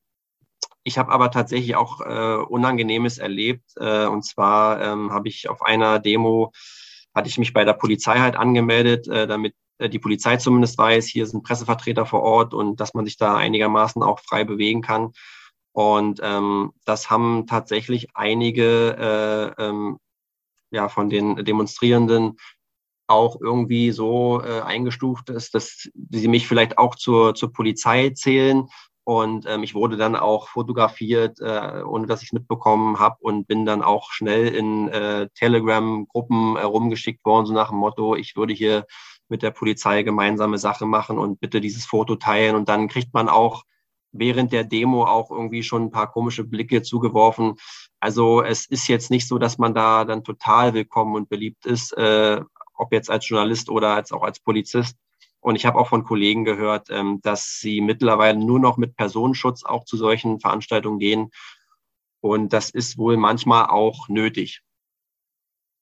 ich 0.83 0.99
habe 0.99 1.13
aber 1.13 1.31
tatsächlich 1.31 1.77
auch 1.77 2.01
äh, 2.01 2.43
Unangenehmes 2.49 3.19
erlebt. 3.19 3.71
Äh, 3.77 4.07
und 4.07 4.25
zwar 4.25 4.83
ähm, 4.83 5.13
habe 5.13 5.29
ich 5.29 5.49
auf 5.49 5.63
einer 5.63 6.01
Demo, 6.01 6.53
hatte 7.15 7.29
ich 7.29 7.39
mich 7.39 7.53
bei 7.53 7.65
der 7.65 7.75
Polizei 7.75 8.19
halt 8.19 8.37
angemeldet, 8.37 9.07
äh, 9.07 9.27
damit 9.29 9.55
äh, 9.79 9.89
die 9.89 9.99
Polizei 10.01 10.37
zumindest 10.39 10.79
weiß, 10.79 11.07
hier 11.07 11.27
sind 11.27 11.45
Pressevertreter 11.45 12.07
vor 12.07 12.23
Ort 12.23 12.53
und 12.53 12.81
dass 12.81 12.95
man 12.95 13.05
sich 13.05 13.17
da 13.17 13.37
einigermaßen 13.37 14.03
auch 14.03 14.21
frei 14.21 14.45
bewegen 14.45 14.83
kann. 14.83 15.13
Und 15.73 16.21
ähm, 16.25 16.73
das 16.85 17.09
haben 17.09 17.47
tatsächlich 17.47 18.09
einige 18.15 19.55
äh, 19.59 19.63
ähm, 19.63 19.99
ja, 20.73 20.89
von 20.89 21.09
den 21.09 21.45
Demonstrierenden 21.45 22.37
auch 23.11 23.41
irgendwie 23.41 23.91
so 23.91 24.43
äh, 24.43 24.61
eingestuft 24.61 25.31
ist, 25.31 25.55
dass 25.55 25.89
sie 26.11 26.29
mich 26.29 26.47
vielleicht 26.47 26.79
auch 26.79 26.95
zur, 26.95 27.35
zur 27.35 27.53
Polizei 27.53 28.11
zählen. 28.11 28.69
Und 29.05 29.47
ähm, 29.49 29.63
ich 29.63 29.75
wurde 29.75 29.97
dann 29.97 30.15
auch 30.15 30.49
fotografiert, 30.49 31.41
äh, 31.41 31.83
ohne 31.83 32.07
dass 32.07 32.23
ich 32.23 32.29
es 32.29 32.33
mitbekommen 32.33 32.99
habe 33.01 33.17
und 33.21 33.49
bin 33.49 33.67
dann 33.67 33.83
auch 33.83 34.13
schnell 34.13 34.49
in 34.49 34.89
äh, 34.89 35.29
Telegram-Gruppen 35.35 36.57
äh, 36.57 36.63
rumgeschickt 36.63 37.25
worden, 37.25 37.47
so 37.47 37.53
nach 37.53 37.71
dem 37.71 37.79
Motto, 37.79 38.15
ich 38.15 38.37
würde 38.37 38.55
hier 38.55 38.87
mit 39.29 39.43
der 39.43 39.51
Polizei 39.51 40.03
gemeinsame 40.03 40.59
Sache 40.59 40.87
machen 40.87 41.19
und 41.19 41.41
bitte 41.41 41.61
dieses 41.61 41.87
Foto 41.87 42.17
teilen. 42.17 42.55
Und 42.55 42.69
dann 42.69 42.89
kriegt 42.89 43.13
man 43.15 43.29
auch 43.29 43.65
während 44.13 44.53
der 44.53 44.65
Demo 44.65 45.05
auch 45.05 45.31
irgendwie 45.31 45.63
schon 45.63 45.85
ein 45.85 45.91
paar 45.91 46.11
komische 46.13 46.45
Blicke 46.45 46.83
zugeworfen. 46.83 47.55
Also 48.01 48.43
es 48.43 48.67
ist 48.67 48.89
jetzt 48.89 49.11
nicht 49.11 49.27
so, 49.27 49.39
dass 49.39 49.59
man 49.59 49.75
da 49.75 50.05
dann 50.05 50.25
total 50.25 50.75
willkommen 50.75 51.15
und 51.15 51.29
beliebt 51.29 51.67
ist, 51.67 51.97
äh, 51.97 52.41
ob 52.81 52.93
jetzt 52.93 53.11
als 53.11 53.29
Journalist 53.29 53.69
oder 53.69 53.95
als 53.95 54.13
auch 54.13 54.23
als 54.23 54.41
Polizist. 54.41 54.97
Und 55.41 55.57
ich 55.57 55.65
habe 55.65 55.79
auch 55.79 55.89
von 55.89 56.05
Kollegen 56.05 56.45
gehört, 56.45 56.89
ähm, 56.91 57.21
dass 57.23 57.59
sie 57.61 57.81
mittlerweile 57.81 58.39
nur 58.39 58.61
noch 58.61 58.77
mit 58.77 58.97
Personenschutz 58.97 59.65
auch 59.65 59.85
zu 59.85 59.97
solchen 59.97 60.41
Veranstaltungen 60.41 60.99
gehen. 60.99 61.31
Und 62.21 62.53
das 62.53 62.71
ist 62.71 62.99
wohl 62.99 63.17
manchmal 63.17 63.67
auch 63.67 64.09
nötig. 64.09 64.63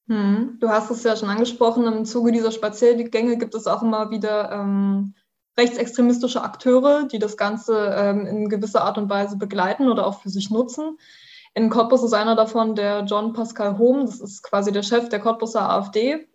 Hm. 0.09 0.59
Du 0.61 0.69
hast 0.69 0.91
es 0.91 1.03
ja 1.03 1.17
schon 1.17 1.29
angesprochen, 1.29 1.85
im 1.87 2.05
Zuge 2.05 2.33
dieser 2.33 2.53
Spaziergänge 2.53 3.37
gibt 3.37 3.55
es 3.55 3.67
auch 3.67 3.83
immer 3.83 4.11
wieder 4.11 4.53
ähm, 4.53 5.15
rechtsextremistische 5.59 6.43
Akteure, 6.43 7.09
die 7.09 7.19
das 7.19 7.37
Ganze 7.37 7.93
ähm, 7.97 8.27
in 8.27 8.49
gewisser 8.49 8.85
Art 8.85 8.97
und 8.97 9.11
Weise 9.11 9.37
begleiten 9.37 9.89
oder 9.89 10.07
auch 10.07 10.21
für 10.21 10.31
sich 10.31 10.51
nutzen. 10.51 10.99
In 11.55 11.69
Cottbus 11.69 12.05
ist 12.05 12.13
einer 12.13 12.37
davon 12.37 12.77
der 12.77 13.05
John 13.05 13.33
Pascal 13.33 13.77
Hohm, 13.77 14.07
das 14.07 14.21
ist 14.21 14.43
quasi 14.43 14.71
der 14.71 14.85
Chef 14.85 15.09
der 15.09 15.19
Cottbuser 15.19 15.69
AfD 15.69 16.29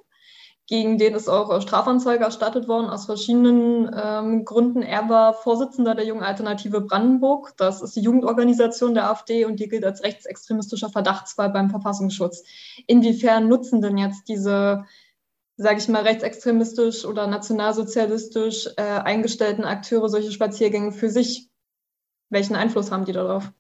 gegen 0.67 0.97
den 0.97 1.13
ist 1.13 1.27
auch 1.27 1.61
Strafanzeige 1.61 2.23
erstattet 2.23 2.69
worden 2.69 2.89
aus 2.89 3.05
verschiedenen 3.05 3.91
ähm, 3.93 4.45
Gründen. 4.45 4.81
Er 4.81 5.09
war 5.09 5.33
Vorsitzender 5.33 5.93
der 5.93 6.05
Jungen 6.05 6.23
Alternative 6.23 6.79
Brandenburg. 6.79 7.53
Das 7.57 7.81
ist 7.81 7.97
die 7.97 8.01
Jugendorganisation 8.01 8.93
der 8.93 9.09
AfD 9.09 9.43
und 9.43 9.59
die 9.59 9.67
gilt 9.67 9.83
als 9.83 10.03
rechtsextremistischer 10.03 10.89
Verdachtsfall 10.89 11.49
beim 11.49 11.69
Verfassungsschutz. 11.69 12.43
Inwiefern 12.87 13.49
nutzen 13.49 13.81
denn 13.81 13.97
jetzt 13.97 14.29
diese, 14.29 14.85
sage 15.57 15.79
ich 15.79 15.89
mal, 15.89 16.03
rechtsextremistisch 16.03 17.03
oder 17.03 17.27
nationalsozialistisch 17.27 18.69
äh, 18.77 18.81
eingestellten 18.81 19.65
Akteure 19.65 20.07
solche 20.07 20.31
Spaziergänge 20.31 20.93
für 20.93 21.09
sich? 21.09 21.49
Welchen 22.29 22.55
Einfluss 22.55 22.89
haben 22.89 23.03
die 23.03 23.11
darauf? 23.11 23.51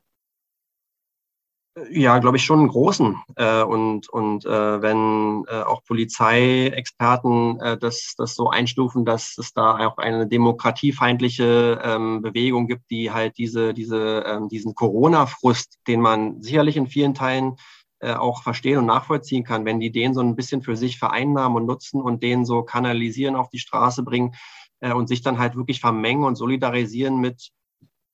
Ja, 1.89 2.19
glaube 2.19 2.37
ich 2.37 2.43
schon 2.43 2.59
einen 2.59 2.67
großen. 2.67 3.17
Äh, 3.35 3.63
und 3.63 4.07
und 4.09 4.45
äh, 4.45 4.81
wenn 4.81 5.43
äh, 5.47 5.63
auch 5.63 5.83
Polizeiexperten 5.85 7.59
äh, 7.59 7.77
das, 7.79 8.13
das 8.15 8.35
so 8.35 8.49
einstufen, 8.51 9.05
dass 9.05 9.37
es 9.39 9.53
da 9.53 9.77
auch 9.87 9.97
eine 9.97 10.27
demokratiefeindliche 10.27 11.81
ähm, 11.83 12.21
Bewegung 12.21 12.67
gibt, 12.67 12.91
die 12.91 13.11
halt 13.11 13.39
diese, 13.39 13.73
diese, 13.73 14.23
ähm, 14.27 14.49
diesen 14.49 14.75
Corona-Frust, 14.75 15.79
den 15.87 15.99
man 16.01 16.43
sicherlich 16.43 16.77
in 16.77 16.85
vielen 16.85 17.15
Teilen 17.15 17.55
äh, 18.01 18.13
auch 18.13 18.43
verstehen 18.43 18.77
und 18.77 18.85
nachvollziehen 18.85 19.43
kann, 19.43 19.65
wenn 19.65 19.79
die 19.79 19.91
den 19.91 20.13
so 20.13 20.21
ein 20.21 20.35
bisschen 20.35 20.61
für 20.61 20.75
sich 20.77 20.99
vereinnahmen 20.99 21.57
und 21.57 21.65
nutzen 21.65 22.01
und 22.01 22.21
den 22.21 22.45
so 22.45 22.61
kanalisieren 22.61 23.35
auf 23.35 23.49
die 23.49 23.59
Straße 23.59 24.03
bringen 24.03 24.35
äh, 24.79 24.93
und 24.93 25.07
sich 25.07 25.23
dann 25.23 25.39
halt 25.39 25.55
wirklich 25.55 25.79
vermengen 25.79 26.23
und 26.23 26.35
solidarisieren 26.35 27.17
mit 27.17 27.49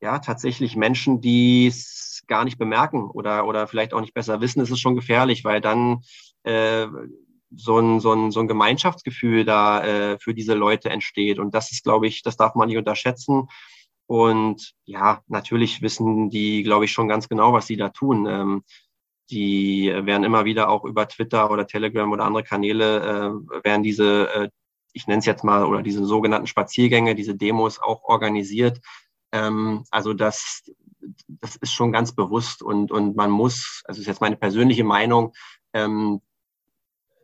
ja 0.02 0.19
tatsächlich 0.19 0.78
Menschen, 0.78 1.19
die 1.19 1.67
es 1.67 2.19
gar 2.30 2.46
nicht 2.46 2.58
bemerken 2.58 3.10
oder, 3.10 3.46
oder 3.46 3.68
vielleicht 3.68 3.94
auch 3.94 4.02
nicht 4.02 4.13
besser 4.13 4.39
wissen, 4.39 4.62
ist 4.62 4.72
es 4.72 4.80
schon 4.80 4.96
gefährlich, 4.96 5.44
weil 5.44 5.60
dann 5.60 6.04
äh, 6.44 6.88
so, 7.54 7.80
ein, 7.80 8.00
so, 8.00 8.13
ein, 8.13 8.32
so 8.32 8.39
ein 8.39 8.48
Gemeinschaftsgefühl 8.48 9.44
da 9.44 9.84
äh, 9.84 10.20
für 10.20 10.34
diese 10.34 10.54
Leute 10.54 10.89
entsteht. 10.89 11.39
Und 11.39 11.54
das 11.54 11.72
ist, 11.72 11.84
glaube 11.84 12.08
ich, 12.08 12.22
das 12.22 12.38
darf 12.38 12.56
man 12.56 12.68
nicht 12.70 12.78
unterschätzen. 12.78 13.50
Und 14.08 14.74
ja, 14.86 15.22
natürlich 15.28 15.82
wissen 15.82 16.30
die, 16.30 16.63
glaube 16.63 16.86
ich, 16.86 16.92
schon 16.92 17.08
ganz 17.08 17.30
genau, 17.30 17.54
was 17.54 17.68
sie 17.68 17.78
da 17.78 17.89
tun. 17.89 18.26
Ähm, 18.28 18.63
die 19.30 19.94
werden 19.94 20.24
immer 20.24 20.46
wieder 20.46 20.70
auch 20.70 20.84
über 20.86 21.08
Twitter 21.08 21.52
oder 21.52 21.68
Telegram 21.68 22.12
oder 22.12 22.26
andere 22.26 22.44
Kanäle, 22.44 23.02
äh, 23.02 23.63
werden 23.63 23.84
diese, 23.84 24.34
äh, 24.34 24.50
ich 24.94 25.06
nenne 25.06 25.20
es 25.20 25.26
jetzt 25.26 25.44
mal, 25.44 25.65
oder 25.65 25.84
diese 25.84 26.04
sogenannten 26.06 26.48
Spaziergänge, 26.48 27.13
diese 27.13 27.36
Demos 27.36 27.80
auch 27.80 28.04
organisiert. 28.04 28.80
Ähm, 29.32 29.84
also 29.92 30.13
das, 30.13 30.63
das 31.28 31.56
ist 31.58 31.74
schon 31.74 31.92
ganz 31.92 32.14
bewusst 32.14 32.62
und, 32.62 32.92
und 32.92 33.16
man 33.16 33.32
muss, 33.32 33.82
also 33.86 34.02
ist 34.02 34.08
jetzt 34.08 34.22
meine 34.22 34.38
persönliche 34.38 34.84
Meinung, 34.84 35.34
ähm, 35.74 36.22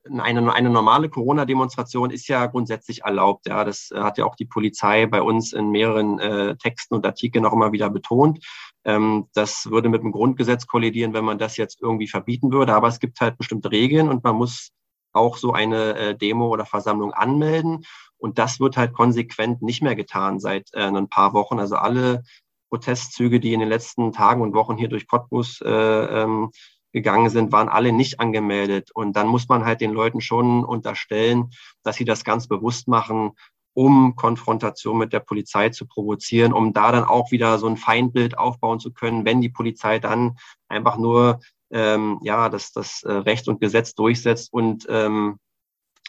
eine, 0.07 0.53
eine 0.53 0.69
normale 0.69 1.09
Corona-Demonstration 1.09 2.11
ist 2.11 2.27
ja 2.27 2.45
grundsätzlich 2.45 3.03
erlaubt. 3.03 3.47
Ja, 3.47 3.63
das 3.63 3.89
hat 3.93 4.17
ja 4.17 4.25
auch 4.25 4.35
die 4.35 4.45
Polizei 4.45 5.07
bei 5.07 5.21
uns 5.21 5.53
in 5.53 5.71
mehreren 5.71 6.19
äh, 6.19 6.55
Texten 6.57 6.95
und 6.95 7.05
Artikeln 7.05 7.43
noch 7.43 7.53
immer 7.53 7.71
wieder 7.71 7.89
betont. 7.89 8.45
Ähm, 8.83 9.27
das 9.33 9.69
würde 9.69 9.89
mit 9.89 10.03
dem 10.03 10.11
Grundgesetz 10.11 10.67
kollidieren, 10.67 11.13
wenn 11.13 11.25
man 11.25 11.39
das 11.39 11.57
jetzt 11.57 11.81
irgendwie 11.81 12.07
verbieten 12.07 12.51
würde. 12.51 12.73
Aber 12.75 12.87
es 12.87 12.99
gibt 12.99 13.19
halt 13.19 13.37
bestimmte 13.37 13.71
Regeln 13.71 14.09
und 14.09 14.23
man 14.23 14.35
muss 14.35 14.71
auch 15.11 15.37
so 15.37 15.53
eine 15.53 15.95
äh, 15.95 16.15
Demo 16.15 16.49
oder 16.49 16.65
Versammlung 16.65 17.13
anmelden. 17.13 17.85
Und 18.17 18.37
das 18.37 18.59
wird 18.59 18.77
halt 18.77 18.93
konsequent 18.93 19.61
nicht 19.61 19.81
mehr 19.81 19.95
getan 19.95 20.39
seit 20.39 20.69
äh, 20.73 20.81
ein 20.81 21.09
paar 21.09 21.33
Wochen. 21.33 21.59
Also 21.59 21.75
alle 21.77 22.23
Protestzüge, 22.69 23.39
die 23.39 23.53
in 23.53 23.59
den 23.59 23.69
letzten 23.69 24.11
Tagen 24.11 24.41
und 24.41 24.53
Wochen 24.53 24.77
hier 24.77 24.89
durch 24.89 25.07
Cottbus 25.07 25.61
äh, 25.61 25.69
ähm, 25.69 26.51
gegangen 26.91 27.29
sind, 27.29 27.51
waren 27.51 27.69
alle 27.69 27.91
nicht 27.91 28.19
angemeldet. 28.19 28.89
Und 28.93 29.15
dann 29.15 29.27
muss 29.27 29.49
man 29.49 29.65
halt 29.65 29.81
den 29.81 29.91
Leuten 29.91 30.21
schon 30.21 30.63
unterstellen, 30.63 31.51
dass 31.83 31.97
sie 31.97 32.05
das 32.05 32.23
ganz 32.23 32.47
bewusst 32.47 32.87
machen, 32.87 33.31
um 33.73 34.15
Konfrontation 34.15 34.97
mit 34.97 35.11
der 35.11 35.19
Polizei 35.19 35.69
zu 35.69 35.85
provozieren, 35.85 36.53
um 36.53 36.71
da 36.71 36.93
dann 36.93 37.03
auch 37.03 37.31
wieder 37.31 37.57
so 37.59 37.67
ein 37.67 37.77
Feindbild 37.77 38.37
aufbauen 38.37 38.79
zu 38.79 38.93
können, 38.93 39.25
wenn 39.25 39.41
die 39.41 39.49
Polizei 39.49 39.99
dann 39.99 40.37
einfach 40.69 40.97
nur 40.97 41.41
ähm, 41.71 42.19
ja 42.23 42.47
das, 42.47 42.71
das 42.71 43.03
äh, 43.03 43.11
Recht 43.11 43.49
und 43.49 43.59
Gesetz 43.59 43.93
durchsetzt 43.93 44.53
und 44.53 44.87
ähm, 44.89 45.39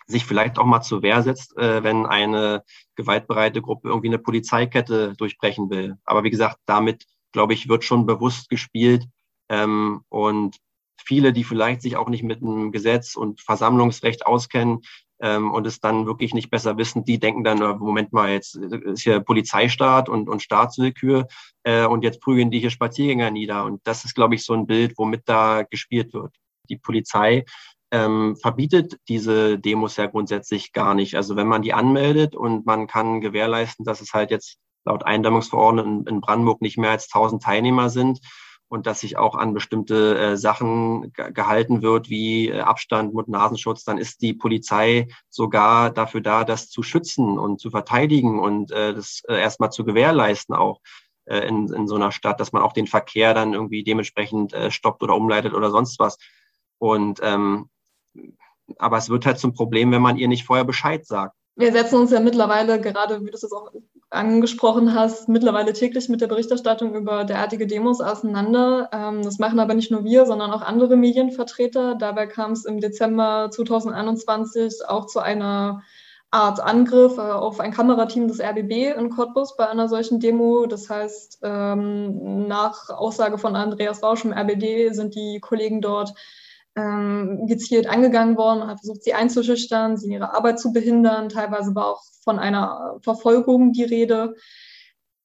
sich 0.06 0.24
vielleicht 0.24 0.58
auch 0.58 0.64
mal 0.64 0.82
zur 0.82 1.02
Wehr 1.02 1.22
setzt, 1.22 1.56
äh, 1.56 1.82
wenn 1.82 2.06
eine 2.06 2.62
gewaltbereite 2.94 3.60
Gruppe 3.60 3.88
irgendwie 3.88 4.08
eine 4.08 4.18
Polizeikette 4.18 5.14
durchbrechen 5.16 5.70
will. 5.70 5.96
Aber 6.04 6.24
wie 6.24 6.30
gesagt, 6.30 6.58
damit, 6.66 7.04
glaube 7.32 7.54
ich, 7.54 7.68
wird 7.68 7.84
schon 7.84 8.06
bewusst 8.06 8.48
gespielt. 8.48 9.06
Ähm, 9.48 10.02
und 10.08 10.56
viele, 11.04 11.32
die 11.32 11.44
vielleicht 11.44 11.82
sich 11.82 11.96
auch 11.96 12.08
nicht 12.08 12.22
mit 12.22 12.40
dem 12.40 12.72
Gesetz 12.72 13.16
und 13.16 13.40
Versammlungsrecht 13.40 14.26
auskennen 14.26 14.82
ähm, 15.20 15.52
und 15.52 15.66
es 15.66 15.80
dann 15.80 16.06
wirklich 16.06 16.34
nicht 16.34 16.50
besser 16.50 16.76
wissen, 16.76 17.04
die 17.04 17.18
denken 17.18 17.44
dann, 17.44 17.60
äh, 17.62 17.74
Moment 17.74 18.12
mal, 18.12 18.30
jetzt 18.30 18.56
ist 18.56 19.02
hier 19.02 19.20
Polizeistaat 19.20 20.08
und, 20.08 20.28
und 20.28 20.42
Staatswillkür 20.42 21.26
äh, 21.62 21.86
und 21.86 22.02
jetzt 22.02 22.20
prügeln 22.20 22.50
die 22.50 22.60
hier 22.60 22.70
Spaziergänger 22.70 23.30
nieder. 23.30 23.64
Und 23.64 23.80
das 23.84 24.04
ist, 24.04 24.14
glaube 24.14 24.34
ich, 24.34 24.44
so 24.44 24.54
ein 24.54 24.66
Bild, 24.66 24.94
womit 24.96 25.22
da 25.26 25.62
gespielt 25.62 26.12
wird. 26.12 26.34
Die 26.68 26.76
Polizei 26.76 27.44
ähm, 27.90 28.37
verbietet 28.37 28.99
diese 29.09 29.59
Demos 29.59 29.96
ja 29.96 30.07
grundsätzlich 30.07 30.72
gar 30.72 30.94
nicht. 30.94 31.14
Also 31.14 31.37
wenn 31.37 31.46
man 31.46 31.62
die 31.62 31.72
anmeldet 31.72 32.35
und 32.35 32.66
man 32.66 32.87
kann 32.87 33.20
gewährleisten, 33.20 33.85
dass 33.85 34.01
es 34.01 34.12
halt 34.12 34.31
jetzt 34.31 34.59
laut 34.85 35.05
Eindämmungsverordnung 35.05 36.07
in, 36.07 36.20
Brandenburg 36.20 36.62
nicht 36.62 36.79
mehr 36.79 36.90
als 36.90 37.05
1000 37.12 37.42
Teilnehmer 37.42 37.90
sind 37.90 38.20
und 38.68 38.87
dass 38.87 39.01
sich 39.01 39.16
auch 39.16 39.37
an 39.37 39.55
bestimmte 39.55 40.18
äh, 40.18 40.37
Sachen 40.37 41.12
gehalten 41.12 41.83
wird, 41.83 42.11
wie 42.11 42.49
äh, 42.49 42.61
Abstand, 42.61 43.14
Mund-Nasenschutz, 43.14 43.85
dann 43.85 43.99
ist 43.99 44.22
die 44.22 44.35
Polizei 44.35 45.09
sogar 45.29 45.90
dafür 45.90 46.20
da, 46.20 46.44
das 46.44 46.68
zu 46.68 46.83
schützen 46.83 47.38
und 47.38 47.61
zu 47.61 47.70
verteidigen 47.70 48.40
und 48.40 48.72
äh, 48.72 48.94
das 48.94 49.22
äh, 49.29 49.40
erstmal 49.40 49.70
zu 49.70 49.85
gewährleisten 49.85 50.55
auch 50.55 50.81
äh, 51.27 51.46
in, 51.46 51.72
in 51.72 51.87
so 51.87 51.94
einer 51.94 52.11
Stadt, 52.11 52.40
dass 52.40 52.53
man 52.53 52.62
auch 52.62 52.72
den 52.72 52.87
Verkehr 52.88 53.35
dann 53.35 53.55
irgendwie 53.55 53.85
dementsprechend 53.85 54.53
äh, 54.53 54.70
stoppt 54.70 55.03
oder 55.03 55.14
umleitet 55.14 55.55
oder 55.55 55.70
sonst 55.70 55.99
was. 56.01 56.18
Und 56.79 57.20
ähm, 57.22 57.68
aber 58.79 58.98
es 58.98 59.09
wird 59.09 59.26
halt 59.26 59.38
zum 59.38 59.55
Problem, 59.55 59.92
wenn 59.92 60.02
man 60.02 60.16
ihr 60.16 60.29
nicht 60.29 60.44
vorher 60.44 60.64
Bescheid 60.64 61.07
sagt. 61.07 61.35
Wir 61.57 61.72
setzen 61.72 61.96
uns 62.00 62.11
ja 62.11 62.20
mittlerweile, 62.20 62.81
gerade 62.81 63.24
wie 63.24 63.31
du 63.31 63.37
es 63.37 63.50
auch 63.50 63.70
angesprochen 64.11 64.94
hast, 64.94 65.29
mittlerweile 65.29 65.72
täglich 65.72 66.09
mit 66.09 66.20
der 66.20 66.26
Berichterstattung 66.26 66.94
über 66.94 67.24
derartige 67.24 67.66
Demos 67.66 68.00
auseinander. 68.00 68.90
Ähm, 68.92 69.22
das 69.22 69.38
machen 69.38 69.59
aber 69.59 69.74
nicht 69.74 69.90
nur 69.90 70.05
wir, 70.05 70.26
sondern 70.26 70.52
auch 70.52 70.62
andere 70.62 70.96
Medienvertreter. 70.96 71.94
Dabei 71.94 72.26
kam 72.26 72.52
es 72.52 72.66
im 72.66 72.81
Dezember 72.81 73.48
2021 73.50 74.87
auch 74.87 75.07
zu 75.07 75.20
einer 75.20 75.83
Art 76.31 76.61
Angriff 76.61 77.16
äh, 77.16 77.22
auf 77.22 77.59
ein 77.59 77.72
Kamerateam 77.72 78.29
des 78.29 78.40
RBB 78.40 78.96
in 78.96 79.11
Cottbus 79.11 79.57
bei 79.57 79.68
einer 79.68 79.88
solchen 79.88 80.20
Demo. 80.20 80.66
Das 80.66 80.90
heißt, 80.90 81.38
ähm, 81.42 82.46
nach 82.46 82.90
Aussage 82.90 83.38
von 83.38 83.57
Andreas 83.57 84.02
Rausch 84.02 84.24
im 84.24 84.33
RBD 84.33 84.90
sind 84.92 85.14
die 85.14 85.40
Kollegen 85.40 85.81
dort 85.81 86.12
ähm, 86.76 87.46
gezielt 87.46 87.88
angegangen 87.88 88.36
worden 88.36 88.66
hat 88.66 88.80
versucht, 88.80 89.02
sie 89.02 89.14
einzuschüchtern, 89.14 89.96
sie 89.96 90.06
in 90.06 90.12
ihrer 90.12 90.34
Arbeit 90.34 90.60
zu 90.60 90.72
behindern. 90.72 91.28
Teilweise 91.28 91.74
war 91.74 91.86
auch 91.86 92.02
von 92.22 92.38
einer 92.38 92.98
Verfolgung 93.02 93.72
die 93.72 93.84
Rede. 93.84 94.34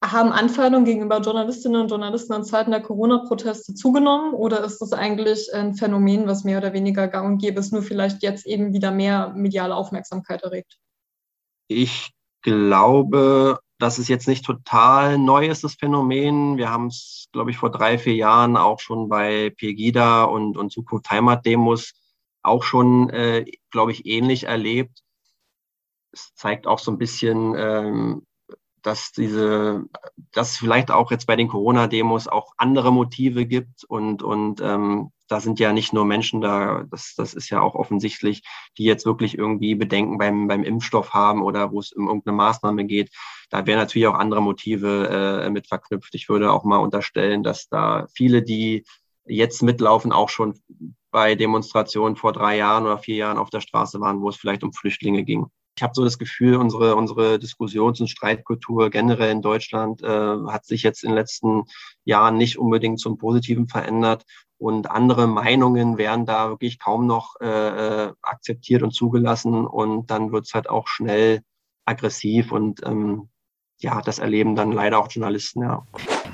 Haben 0.03 0.31
Anfeindungen 0.31 0.85
gegenüber 0.85 1.19
Journalistinnen 1.19 1.81
und 1.81 1.89
Journalisten 1.89 2.33
in 2.33 2.43
Zeiten 2.43 2.71
der 2.71 2.81
Corona-Proteste 2.81 3.75
zugenommen 3.75 4.33
oder 4.33 4.63
ist 4.63 4.79
das 4.79 4.93
eigentlich 4.93 5.53
ein 5.53 5.75
Phänomen, 5.75 6.25
was 6.25 6.43
mehr 6.43 6.57
oder 6.57 6.73
weniger 6.73 7.07
gang 7.07 7.27
und 7.27 7.37
gäbe 7.37 7.59
ist, 7.59 7.71
nur 7.71 7.83
vielleicht 7.83 8.23
jetzt 8.23 8.47
eben 8.47 8.73
wieder 8.73 8.89
mehr 8.89 9.33
mediale 9.35 9.75
Aufmerksamkeit 9.75 10.41
erregt? 10.41 10.79
Ich 11.67 12.11
glaube, 12.41 13.59
das 13.81 13.97
ist 13.97 14.09
jetzt 14.09 14.27
nicht 14.27 14.45
total 14.45 15.17
neu 15.17 15.47
ist, 15.47 15.63
das 15.63 15.73
Phänomen. 15.73 16.57
Wir 16.57 16.69
haben 16.69 16.87
es, 16.87 17.27
glaube 17.31 17.49
ich, 17.49 17.57
vor 17.57 17.71
drei, 17.71 17.97
vier 17.97 18.13
Jahren 18.13 18.55
auch 18.55 18.79
schon 18.79 19.09
bei 19.09 19.49
Pegida 19.57 20.23
und, 20.23 20.55
und 20.55 20.71
Zukunft 20.71 21.09
Heimat-Demos 21.09 21.93
auch 22.43 22.63
schon, 22.63 23.09
äh, 23.09 23.45
glaube 23.71 23.91
ich, 23.91 24.05
ähnlich 24.05 24.43
erlebt. 24.43 25.01
Es 26.11 26.33
zeigt 26.35 26.67
auch 26.67 26.77
so 26.77 26.91
ein 26.91 26.99
bisschen, 26.99 27.55
ähm, 27.57 28.27
dass 28.83 29.11
diese, 29.13 29.85
dass 30.31 30.57
vielleicht 30.57 30.91
auch 30.91 31.09
jetzt 31.09 31.25
bei 31.25 31.35
den 31.35 31.47
Corona-Demos 31.47 32.27
auch 32.27 32.53
andere 32.57 32.93
Motive 32.93 33.47
gibt 33.47 33.83
und, 33.85 34.21
und 34.21 34.61
ähm, 34.61 35.11
da 35.31 35.39
sind 35.39 35.61
ja 35.61 35.71
nicht 35.71 35.93
nur 35.93 36.03
Menschen 36.03 36.41
da, 36.41 36.83
das, 36.91 37.13
das 37.15 37.33
ist 37.33 37.49
ja 37.49 37.61
auch 37.61 37.73
offensichtlich, 37.73 38.43
die 38.77 38.83
jetzt 38.83 39.05
wirklich 39.05 39.37
irgendwie 39.37 39.75
Bedenken 39.75 40.17
beim, 40.17 40.49
beim 40.49 40.63
Impfstoff 40.63 41.13
haben 41.13 41.41
oder 41.41 41.71
wo 41.71 41.79
es 41.79 41.93
um 41.93 42.07
irgendeine 42.07 42.35
Maßnahme 42.35 42.83
geht. 42.83 43.11
Da 43.49 43.65
wären 43.65 43.79
natürlich 43.79 44.07
auch 44.07 44.15
andere 44.15 44.41
Motive 44.41 45.43
äh, 45.45 45.49
mit 45.49 45.67
verknüpft. 45.67 46.13
Ich 46.15 46.27
würde 46.27 46.51
auch 46.51 46.65
mal 46.65 46.79
unterstellen, 46.79 47.43
dass 47.43 47.69
da 47.69 48.07
viele, 48.13 48.43
die 48.43 48.83
jetzt 49.25 49.63
mitlaufen, 49.63 50.11
auch 50.11 50.27
schon 50.27 50.59
bei 51.11 51.35
Demonstrationen 51.35 52.17
vor 52.17 52.33
drei 52.33 52.57
Jahren 52.57 52.83
oder 52.83 52.97
vier 52.97 53.15
Jahren 53.15 53.37
auf 53.37 53.49
der 53.49 53.61
Straße 53.61 54.01
waren, 54.01 54.19
wo 54.19 54.27
es 54.27 54.35
vielleicht 54.35 54.63
um 54.63 54.73
Flüchtlinge 54.73 55.23
ging. 55.23 55.45
Ich 55.77 55.83
habe 55.83 55.93
so 55.95 56.03
das 56.03 56.19
Gefühl, 56.19 56.57
unsere, 56.57 56.97
unsere 56.97 57.39
Diskussions- 57.39 58.01
und 58.01 58.09
Streitkultur 58.09 58.89
generell 58.89 59.31
in 59.31 59.41
Deutschland 59.41 60.03
äh, 60.03 60.37
hat 60.47 60.65
sich 60.65 60.83
jetzt 60.83 61.03
in 61.03 61.11
den 61.11 61.17
letzten 61.17 61.63
Jahren 62.03 62.37
nicht 62.37 62.59
unbedingt 62.59 62.99
zum 62.99 63.17
Positiven 63.17 63.69
verändert. 63.69 64.25
Und 64.61 64.91
andere 64.91 65.25
Meinungen 65.25 65.97
werden 65.97 66.27
da 66.27 66.49
wirklich 66.49 66.77
kaum 66.77 67.07
noch 67.07 67.35
äh, 67.41 67.47
äh 68.05 68.13
akzeptiert 68.21 68.83
und 68.83 68.91
zugelassen. 68.93 69.65
Und 69.65 70.11
dann 70.11 70.31
wird 70.31 70.45
es 70.45 70.53
halt 70.53 70.69
auch 70.69 70.87
schnell 70.87 71.41
aggressiv 71.85 72.51
und 72.51 72.85
ähm, 72.85 73.27
ja, 73.79 73.99
das 74.01 74.19
erleben 74.19 74.55
dann 74.55 74.71
leider 74.71 74.99
auch 74.99 75.11
Journalisten, 75.11 75.63
ja. 75.63 75.83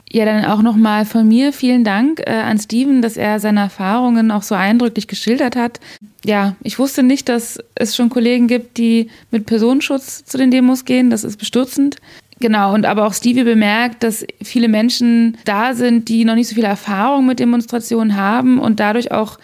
Ja, 0.09 0.25
dann 0.25 0.43
auch 0.43 0.61
nochmal 0.61 1.05
von 1.05 1.25
mir 1.25 1.53
vielen 1.53 1.85
Dank 1.85 2.19
äh, 2.19 2.31
an 2.31 2.59
Steven, 2.59 3.01
dass 3.01 3.15
er 3.15 3.39
seine 3.39 3.61
Erfahrungen 3.61 4.31
auch 4.31 4.43
so 4.43 4.55
eindrücklich 4.55 5.07
geschildert 5.07 5.55
hat. 5.55 5.79
Ja, 6.25 6.57
ich 6.61 6.79
wusste 6.79 7.03
nicht, 7.03 7.29
dass 7.29 7.59
es 7.75 7.95
schon 7.95 8.09
Kollegen 8.09 8.47
gibt, 8.47 8.77
die 8.77 9.09
mit 9.31 9.45
Personenschutz 9.45 10.25
zu 10.25 10.37
den 10.37 10.51
Demos 10.51 10.83
gehen. 10.83 11.09
Das 11.09 11.23
ist 11.23 11.37
bestürzend. 11.37 11.97
Genau, 12.39 12.73
und 12.73 12.85
aber 12.85 13.07
auch 13.07 13.13
Stevie 13.13 13.43
bemerkt, 13.43 14.03
dass 14.03 14.25
viele 14.43 14.67
Menschen 14.67 15.37
da 15.45 15.73
sind, 15.73 16.07
die 16.07 16.23
noch 16.23 16.35
nicht 16.35 16.47
so 16.47 16.55
viel 16.55 16.65
Erfahrung 16.65 17.25
mit 17.25 17.39
Demonstrationen 17.39 18.15
haben 18.15 18.59
und 18.59 18.79
dadurch 18.79 19.11
auch 19.11 19.39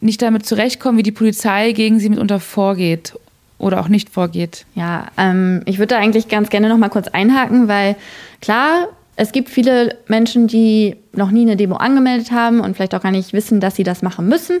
nicht 0.00 0.20
damit 0.20 0.44
zurechtkommen, 0.44 0.98
wie 0.98 1.04
die 1.04 1.12
Polizei 1.12 1.72
gegen 1.72 2.00
sie 2.00 2.08
mitunter 2.08 2.40
vorgeht 2.40 3.14
oder 3.58 3.80
auch 3.80 3.88
nicht 3.88 4.10
vorgeht. 4.10 4.66
Ja, 4.74 5.06
ähm, 5.16 5.62
ich 5.64 5.78
würde 5.78 5.94
da 5.94 6.00
eigentlich 6.00 6.28
ganz 6.28 6.50
gerne 6.50 6.68
noch 6.68 6.76
mal 6.76 6.88
kurz 6.88 7.08
einhaken, 7.08 7.68
weil 7.68 7.96
klar, 8.40 8.88
es 9.16 9.30
gibt 9.30 9.48
viele 9.48 9.96
Menschen, 10.08 10.48
die 10.48 10.96
noch 11.12 11.30
nie 11.30 11.42
eine 11.42 11.56
Demo 11.56 11.76
angemeldet 11.76 12.32
haben 12.32 12.60
und 12.60 12.74
vielleicht 12.74 12.94
auch 12.94 13.02
gar 13.02 13.12
nicht 13.12 13.32
wissen, 13.32 13.60
dass 13.60 13.76
sie 13.76 13.84
das 13.84 14.02
machen 14.02 14.28
müssen. 14.28 14.58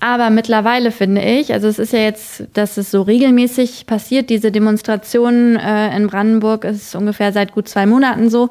Aber 0.00 0.30
mittlerweile 0.30 0.90
finde 0.90 1.22
ich, 1.22 1.52
also 1.52 1.66
es 1.66 1.78
ist 1.78 1.92
ja 1.92 2.00
jetzt, 2.00 2.44
dass 2.52 2.76
es 2.76 2.90
so 2.90 3.02
regelmäßig 3.02 3.86
passiert, 3.86 4.28
diese 4.28 4.52
Demonstrationen 4.52 5.56
äh, 5.56 5.96
in 5.96 6.08
Brandenburg 6.08 6.64
ist 6.64 6.94
ungefähr 6.94 7.32
seit 7.32 7.52
gut 7.52 7.68
zwei 7.68 7.86
Monaten 7.86 8.28
so. 8.28 8.50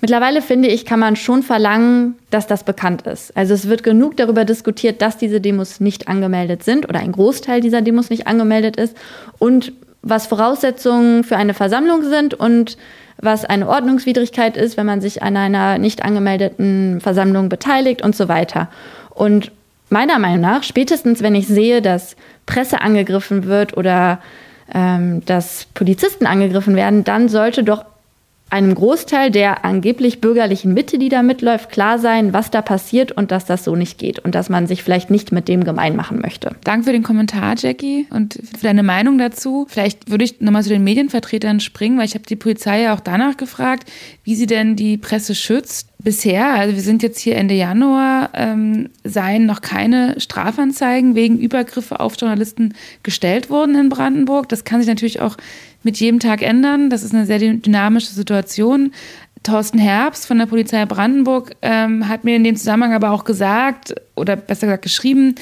Mittlerweile 0.00 0.42
finde 0.42 0.68
ich, 0.68 0.84
kann 0.84 1.00
man 1.00 1.16
schon 1.16 1.42
verlangen, 1.42 2.14
dass 2.30 2.46
das 2.46 2.62
bekannt 2.62 3.02
ist. 3.02 3.36
Also 3.36 3.54
es 3.54 3.68
wird 3.68 3.82
genug 3.82 4.16
darüber 4.16 4.44
diskutiert, 4.44 5.02
dass 5.02 5.16
diese 5.16 5.40
Demos 5.40 5.80
nicht 5.80 6.06
angemeldet 6.06 6.62
sind 6.62 6.88
oder 6.88 7.00
ein 7.00 7.10
Großteil 7.10 7.60
dieser 7.60 7.82
Demos 7.82 8.08
nicht 8.08 8.28
angemeldet 8.28 8.76
ist 8.76 8.96
und 9.38 9.72
was 10.02 10.28
Voraussetzungen 10.28 11.24
für 11.24 11.36
eine 11.36 11.54
Versammlung 11.54 12.04
sind 12.04 12.34
und 12.34 12.78
was 13.20 13.44
eine 13.44 13.68
Ordnungswidrigkeit 13.68 14.56
ist, 14.56 14.76
wenn 14.76 14.86
man 14.86 15.00
sich 15.00 15.24
an 15.24 15.36
einer 15.36 15.78
nicht 15.78 16.04
angemeldeten 16.04 17.00
Versammlung 17.00 17.48
beteiligt 17.48 18.02
und 18.02 18.14
so 18.14 18.28
weiter. 18.28 18.68
Und 19.10 19.50
meiner 19.90 20.18
Meinung 20.18 20.40
nach, 20.40 20.62
spätestens 20.62 21.22
wenn 21.22 21.34
ich 21.34 21.46
sehe, 21.46 21.82
dass 21.82 22.16
Presse 22.46 22.80
angegriffen 22.80 23.44
wird 23.44 23.76
oder 23.76 24.20
ähm, 24.72 25.24
dass 25.24 25.66
Polizisten 25.74 26.26
angegriffen 26.26 26.76
werden, 26.76 27.04
dann 27.04 27.28
sollte 27.28 27.64
doch 27.64 27.84
einem 28.50 28.74
Großteil 28.74 29.30
der 29.30 29.64
angeblich 29.64 30.20
bürgerlichen 30.20 30.72
Mitte, 30.72 30.98
die 30.98 31.10
da 31.10 31.22
mitläuft, 31.22 31.70
klar 31.70 31.98
sein, 31.98 32.32
was 32.32 32.50
da 32.50 32.62
passiert 32.62 33.12
und 33.12 33.30
dass 33.30 33.44
das 33.44 33.64
so 33.64 33.76
nicht 33.76 33.98
geht 33.98 34.18
und 34.20 34.34
dass 34.34 34.48
man 34.48 34.66
sich 34.66 34.82
vielleicht 34.82 35.10
nicht 35.10 35.32
mit 35.32 35.48
dem 35.48 35.64
gemein 35.64 35.96
machen 35.96 36.20
möchte. 36.20 36.56
Danke 36.64 36.86
für 36.86 36.92
den 36.92 37.02
Kommentar, 37.02 37.54
Jackie, 37.58 38.06
und 38.10 38.34
für 38.34 38.62
deine 38.62 38.82
Meinung 38.82 39.18
dazu. 39.18 39.66
Vielleicht 39.68 40.10
würde 40.10 40.24
ich 40.24 40.40
nochmal 40.40 40.62
zu 40.62 40.70
den 40.70 40.82
Medienvertretern 40.82 41.60
springen, 41.60 41.98
weil 41.98 42.06
ich 42.06 42.14
habe 42.14 42.24
die 42.24 42.36
Polizei 42.36 42.82
ja 42.82 42.94
auch 42.94 43.00
danach 43.00 43.36
gefragt, 43.36 43.90
wie 44.24 44.34
sie 44.34 44.46
denn 44.46 44.76
die 44.76 44.96
Presse 44.96 45.34
schützt. 45.34 45.87
Bisher, 46.00 46.54
also 46.54 46.76
wir 46.76 46.82
sind 46.82 47.02
jetzt 47.02 47.18
hier 47.18 47.34
Ende 47.34 47.54
Januar, 47.54 48.30
ähm, 48.34 48.90
seien 49.02 49.46
noch 49.46 49.60
keine 49.60 50.20
Strafanzeigen 50.20 51.16
wegen 51.16 51.38
Übergriffe 51.38 51.98
auf 51.98 52.14
Journalisten 52.16 52.74
gestellt 53.02 53.50
worden 53.50 53.74
in 53.74 53.88
Brandenburg. 53.88 54.48
Das 54.48 54.62
kann 54.62 54.80
sich 54.80 54.88
natürlich 54.88 55.20
auch 55.20 55.36
mit 55.82 55.98
jedem 55.98 56.20
Tag 56.20 56.42
ändern. 56.42 56.88
Das 56.88 57.02
ist 57.02 57.14
eine 57.14 57.26
sehr 57.26 57.40
dynamische 57.40 58.12
Situation. 58.12 58.92
Thorsten 59.42 59.78
Herbst 59.78 60.26
von 60.26 60.38
der 60.38 60.46
Polizei 60.46 60.84
Brandenburg 60.86 61.56
ähm, 61.62 62.08
hat 62.08 62.22
mir 62.22 62.36
in 62.36 62.44
dem 62.44 62.54
Zusammenhang 62.54 62.92
aber 62.92 63.10
auch 63.10 63.24
gesagt, 63.24 63.94
oder 64.14 64.36
besser 64.36 64.66
gesagt 64.66 64.82
geschrieben, 64.82 65.34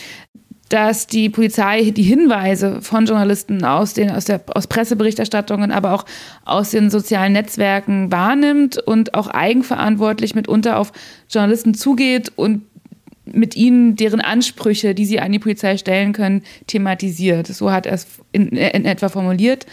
dass 0.68 1.07
die 1.07 1.29
Polizei 1.29 1.90
die 1.90 2.02
Hinweise 2.02 2.83
von 2.83 3.07
Journalisten 3.07 3.64
aus, 3.64 3.94
den, 3.94 4.11
aus, 4.11 4.24
der, 4.24 4.42
aus 4.55 4.66
Presseberichterstattungen, 4.66 5.70
aber 5.70 5.92
auch 5.92 6.05
aus 6.44 6.70
den 6.70 6.90
sozialen 6.90 7.33
Netzwerken 7.33 8.11
wahrnimmt 8.11 8.79
und 8.79 9.14
auch 9.14 9.29
eigenverantwortlich 9.29 10.35
mitunter 10.35 10.79
auf 10.79 10.92
Journalisten 11.31 11.74
zugeht 11.74 12.33
und 12.35 12.62
mit 13.24 13.57
ihnen 13.57 13.96
deren 13.96 14.20
Ansprüche, 14.20 14.94
die 14.94 15.05
sie 15.05 15.20
an 15.20 15.33
die 15.33 15.38
Polizei 15.38 15.76
stellen 15.76 16.12
können, 16.12 16.42
thematisiert. 16.66 17.48
So 17.48 17.72
hat 17.72 17.87
er 17.87 17.94
es 17.94 18.07
in, 18.33 18.48
in 18.48 18.85
etwa 18.85 19.09
formuliert. 19.09 19.66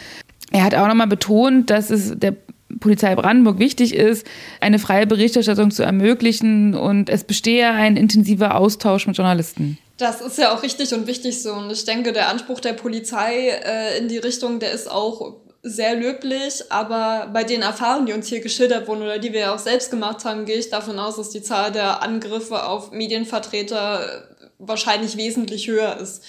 Er 0.52 0.64
hat 0.64 0.76
auch 0.76 0.88
nochmal 0.88 1.08
betont, 1.08 1.70
dass 1.70 1.90
es 1.90 2.18
der 2.18 2.36
Polizei 2.80 3.16
Brandenburg 3.16 3.60
wichtig 3.60 3.94
ist, 3.94 4.26
eine 4.60 4.80
freie 4.80 5.06
Berichterstattung 5.06 5.72
zu 5.72 5.84
ermöglichen 5.84 6.74
und 6.74 7.10
es 7.10 7.24
bestehe 7.24 7.72
ein 7.72 7.98
intensiver 7.98 8.56
Austausch 8.56 9.06
mit 9.06 9.18
Journalisten. 9.18 9.78
Das 9.98 10.22
ist 10.22 10.38
ja 10.38 10.56
auch 10.56 10.64
richtig 10.64 10.94
und 10.94 11.08
wichtig 11.08 11.42
so. 11.44 11.54
Und 11.54 11.72
ich 11.72 11.86
denke, 11.86 12.14
der 12.14 12.30
Anspruch 12.30 12.60
der 12.60 12.74
Polizei 12.74 13.50
äh, 13.50 13.98
in 13.98 14.08
die 14.08 14.18
Richtung, 14.18 14.60
der 14.60 14.72
ist 14.72 14.90
auch 14.90 15.36
sehr 15.62 15.96
löblich, 15.96 16.72
aber 16.72 17.30
bei 17.32 17.46
den 17.46 17.62
Erfahrungen, 17.62 18.06
die 18.06 18.14
uns 18.14 18.28
hier 18.28 18.42
geschildert 18.42 18.88
wurden 18.88 19.04
oder 19.04 19.18
die 19.18 19.32
wir 19.32 19.40
ja 19.40 19.56
auch 19.56 19.60
selbst 19.60 19.92
gemacht 19.92 20.26
haben, 20.26 20.46
gehe 20.46 20.58
ich 20.58 20.70
davon 20.70 21.00
aus, 21.00 21.16
dass 21.16 21.30
die 21.30 21.42
Zahl 21.42 21.72
der 21.72 22.04
Angriffe 22.04 22.66
auf 22.66 22.92
Medienvertreter 22.92 24.28
wahrscheinlich 24.60 25.16
wesentlich 25.16 25.68
höher 25.68 25.98
ist. 25.98 26.24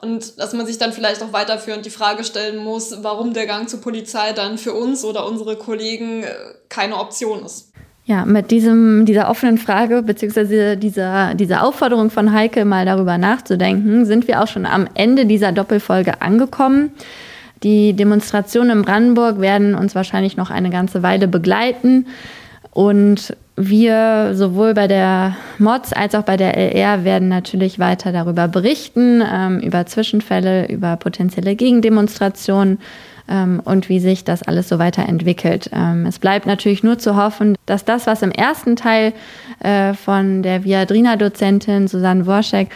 Und 0.00 0.38
dass 0.38 0.52
man 0.52 0.66
sich 0.66 0.78
dann 0.78 0.92
vielleicht 0.92 1.22
auch 1.22 1.32
weiterführend 1.32 1.84
die 1.84 1.90
Frage 1.90 2.22
stellen 2.22 2.58
muss, 2.58 3.02
warum 3.02 3.32
der 3.32 3.46
Gang 3.46 3.68
zur 3.68 3.80
Polizei 3.80 4.32
dann 4.32 4.58
für 4.58 4.74
uns 4.74 5.04
oder 5.04 5.26
unsere 5.26 5.56
Kollegen 5.56 6.22
äh, 6.22 6.34
keine 6.68 6.98
Option 6.98 7.44
ist. 7.44 7.72
Ja, 8.08 8.24
mit 8.24 8.52
diesem, 8.52 9.04
dieser 9.04 9.28
offenen 9.28 9.58
Frage 9.58 10.00
beziehungsweise 10.00 10.76
dieser, 10.76 11.34
dieser 11.34 11.66
Aufforderung 11.66 12.10
von 12.10 12.32
Heike 12.32 12.64
mal 12.64 12.86
darüber 12.86 13.18
nachzudenken, 13.18 14.04
sind 14.04 14.28
wir 14.28 14.40
auch 14.40 14.46
schon 14.46 14.64
am 14.64 14.86
Ende 14.94 15.26
dieser 15.26 15.50
Doppelfolge 15.50 16.22
angekommen. 16.22 16.92
Die 17.64 17.94
Demonstrationen 17.94 18.78
in 18.78 18.82
Brandenburg 18.84 19.40
werden 19.40 19.74
uns 19.74 19.96
wahrscheinlich 19.96 20.36
noch 20.36 20.50
eine 20.50 20.70
ganze 20.70 21.02
Weile 21.02 21.26
begleiten. 21.26 22.06
Und 22.70 23.36
wir 23.56 24.34
sowohl 24.34 24.74
bei 24.74 24.86
der 24.86 25.34
MODS 25.58 25.92
als 25.92 26.14
auch 26.14 26.22
bei 26.22 26.36
der 26.36 26.56
LR 26.56 27.02
werden 27.02 27.28
natürlich 27.28 27.80
weiter 27.80 28.12
darüber 28.12 28.46
berichten, 28.46 29.20
ähm, 29.20 29.58
über 29.58 29.84
Zwischenfälle, 29.86 30.68
über 30.68 30.96
potenzielle 30.96 31.56
Gegendemonstrationen 31.56 32.78
ähm, 33.28 33.60
und 33.64 33.88
wie 33.88 34.00
sich 34.00 34.24
das 34.24 34.42
alles 34.42 34.68
so 34.68 34.78
weiterentwickelt. 34.78 35.70
Ähm, 35.72 36.06
es 36.06 36.18
bleibt 36.18 36.46
natürlich 36.46 36.82
nur 36.82 36.98
zu 36.98 37.16
hoffen, 37.16 37.56
dass 37.66 37.84
das, 37.84 38.06
was 38.06 38.22
im 38.22 38.30
ersten 38.30 38.76
Teil 38.76 39.12
äh, 39.60 39.94
von 39.94 40.42
der 40.42 40.64
Viadrina-Dozentin 40.64 41.88
Susanne 41.88 42.26
Worschek 42.26 42.70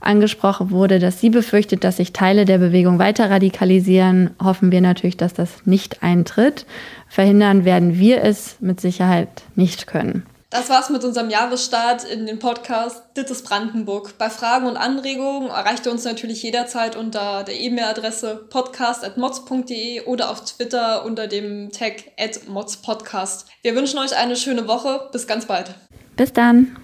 angesprochen 0.00 0.70
wurde, 0.70 0.98
dass 0.98 1.20
sie 1.20 1.30
befürchtet, 1.30 1.84
dass 1.84 1.98
sich 1.98 2.12
Teile 2.12 2.44
der 2.44 2.58
Bewegung 2.58 2.98
weiter 2.98 3.30
radikalisieren, 3.30 4.30
hoffen 4.42 4.72
wir 4.72 4.80
natürlich, 4.80 5.16
dass 5.16 5.32
das 5.32 5.64
nicht 5.64 6.02
eintritt. 6.02 6.66
Verhindern 7.08 7.64
werden 7.64 7.98
wir 7.98 8.22
es 8.24 8.56
mit 8.60 8.80
Sicherheit 8.80 9.28
nicht 9.54 9.86
können. 9.86 10.24
Das 10.52 10.68
war's 10.68 10.90
mit 10.90 11.02
unserem 11.02 11.30
Jahresstart 11.30 12.04
in 12.04 12.26
den 12.26 12.38
Podcast 12.38 13.02
Dittes 13.16 13.42
Brandenburg. 13.42 14.18
Bei 14.18 14.28
Fragen 14.28 14.66
und 14.66 14.76
Anregungen 14.76 15.48
erreicht 15.48 15.86
ihr 15.86 15.92
uns 15.92 16.04
natürlich 16.04 16.42
jederzeit 16.42 16.94
unter 16.94 17.42
der 17.42 17.58
E-Mail-Adresse 17.58 18.48
podcast.mods.de 18.50 20.02
oder 20.02 20.28
auf 20.28 20.44
Twitter 20.44 21.06
unter 21.06 21.26
dem 21.26 21.70
Tag 21.72 22.04
@modspodcast. 22.46 23.46
Wir 23.62 23.74
wünschen 23.74 23.98
euch 23.98 24.14
eine 24.14 24.36
schöne 24.36 24.68
Woche. 24.68 25.08
Bis 25.10 25.26
ganz 25.26 25.46
bald. 25.46 25.74
Bis 26.18 26.34
dann. 26.34 26.76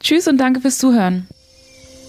Tschüss 0.00 0.26
und 0.26 0.38
danke 0.38 0.62
fürs 0.62 0.78
Zuhören. 0.78 1.28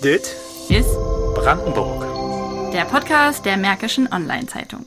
Dit 0.02 0.24
ist 0.70 0.96
Brandenburg. 1.36 2.72
Der 2.72 2.86
Podcast 2.86 3.46
der 3.46 3.58
Märkischen 3.58 4.08
Online-Zeitung. 4.10 4.86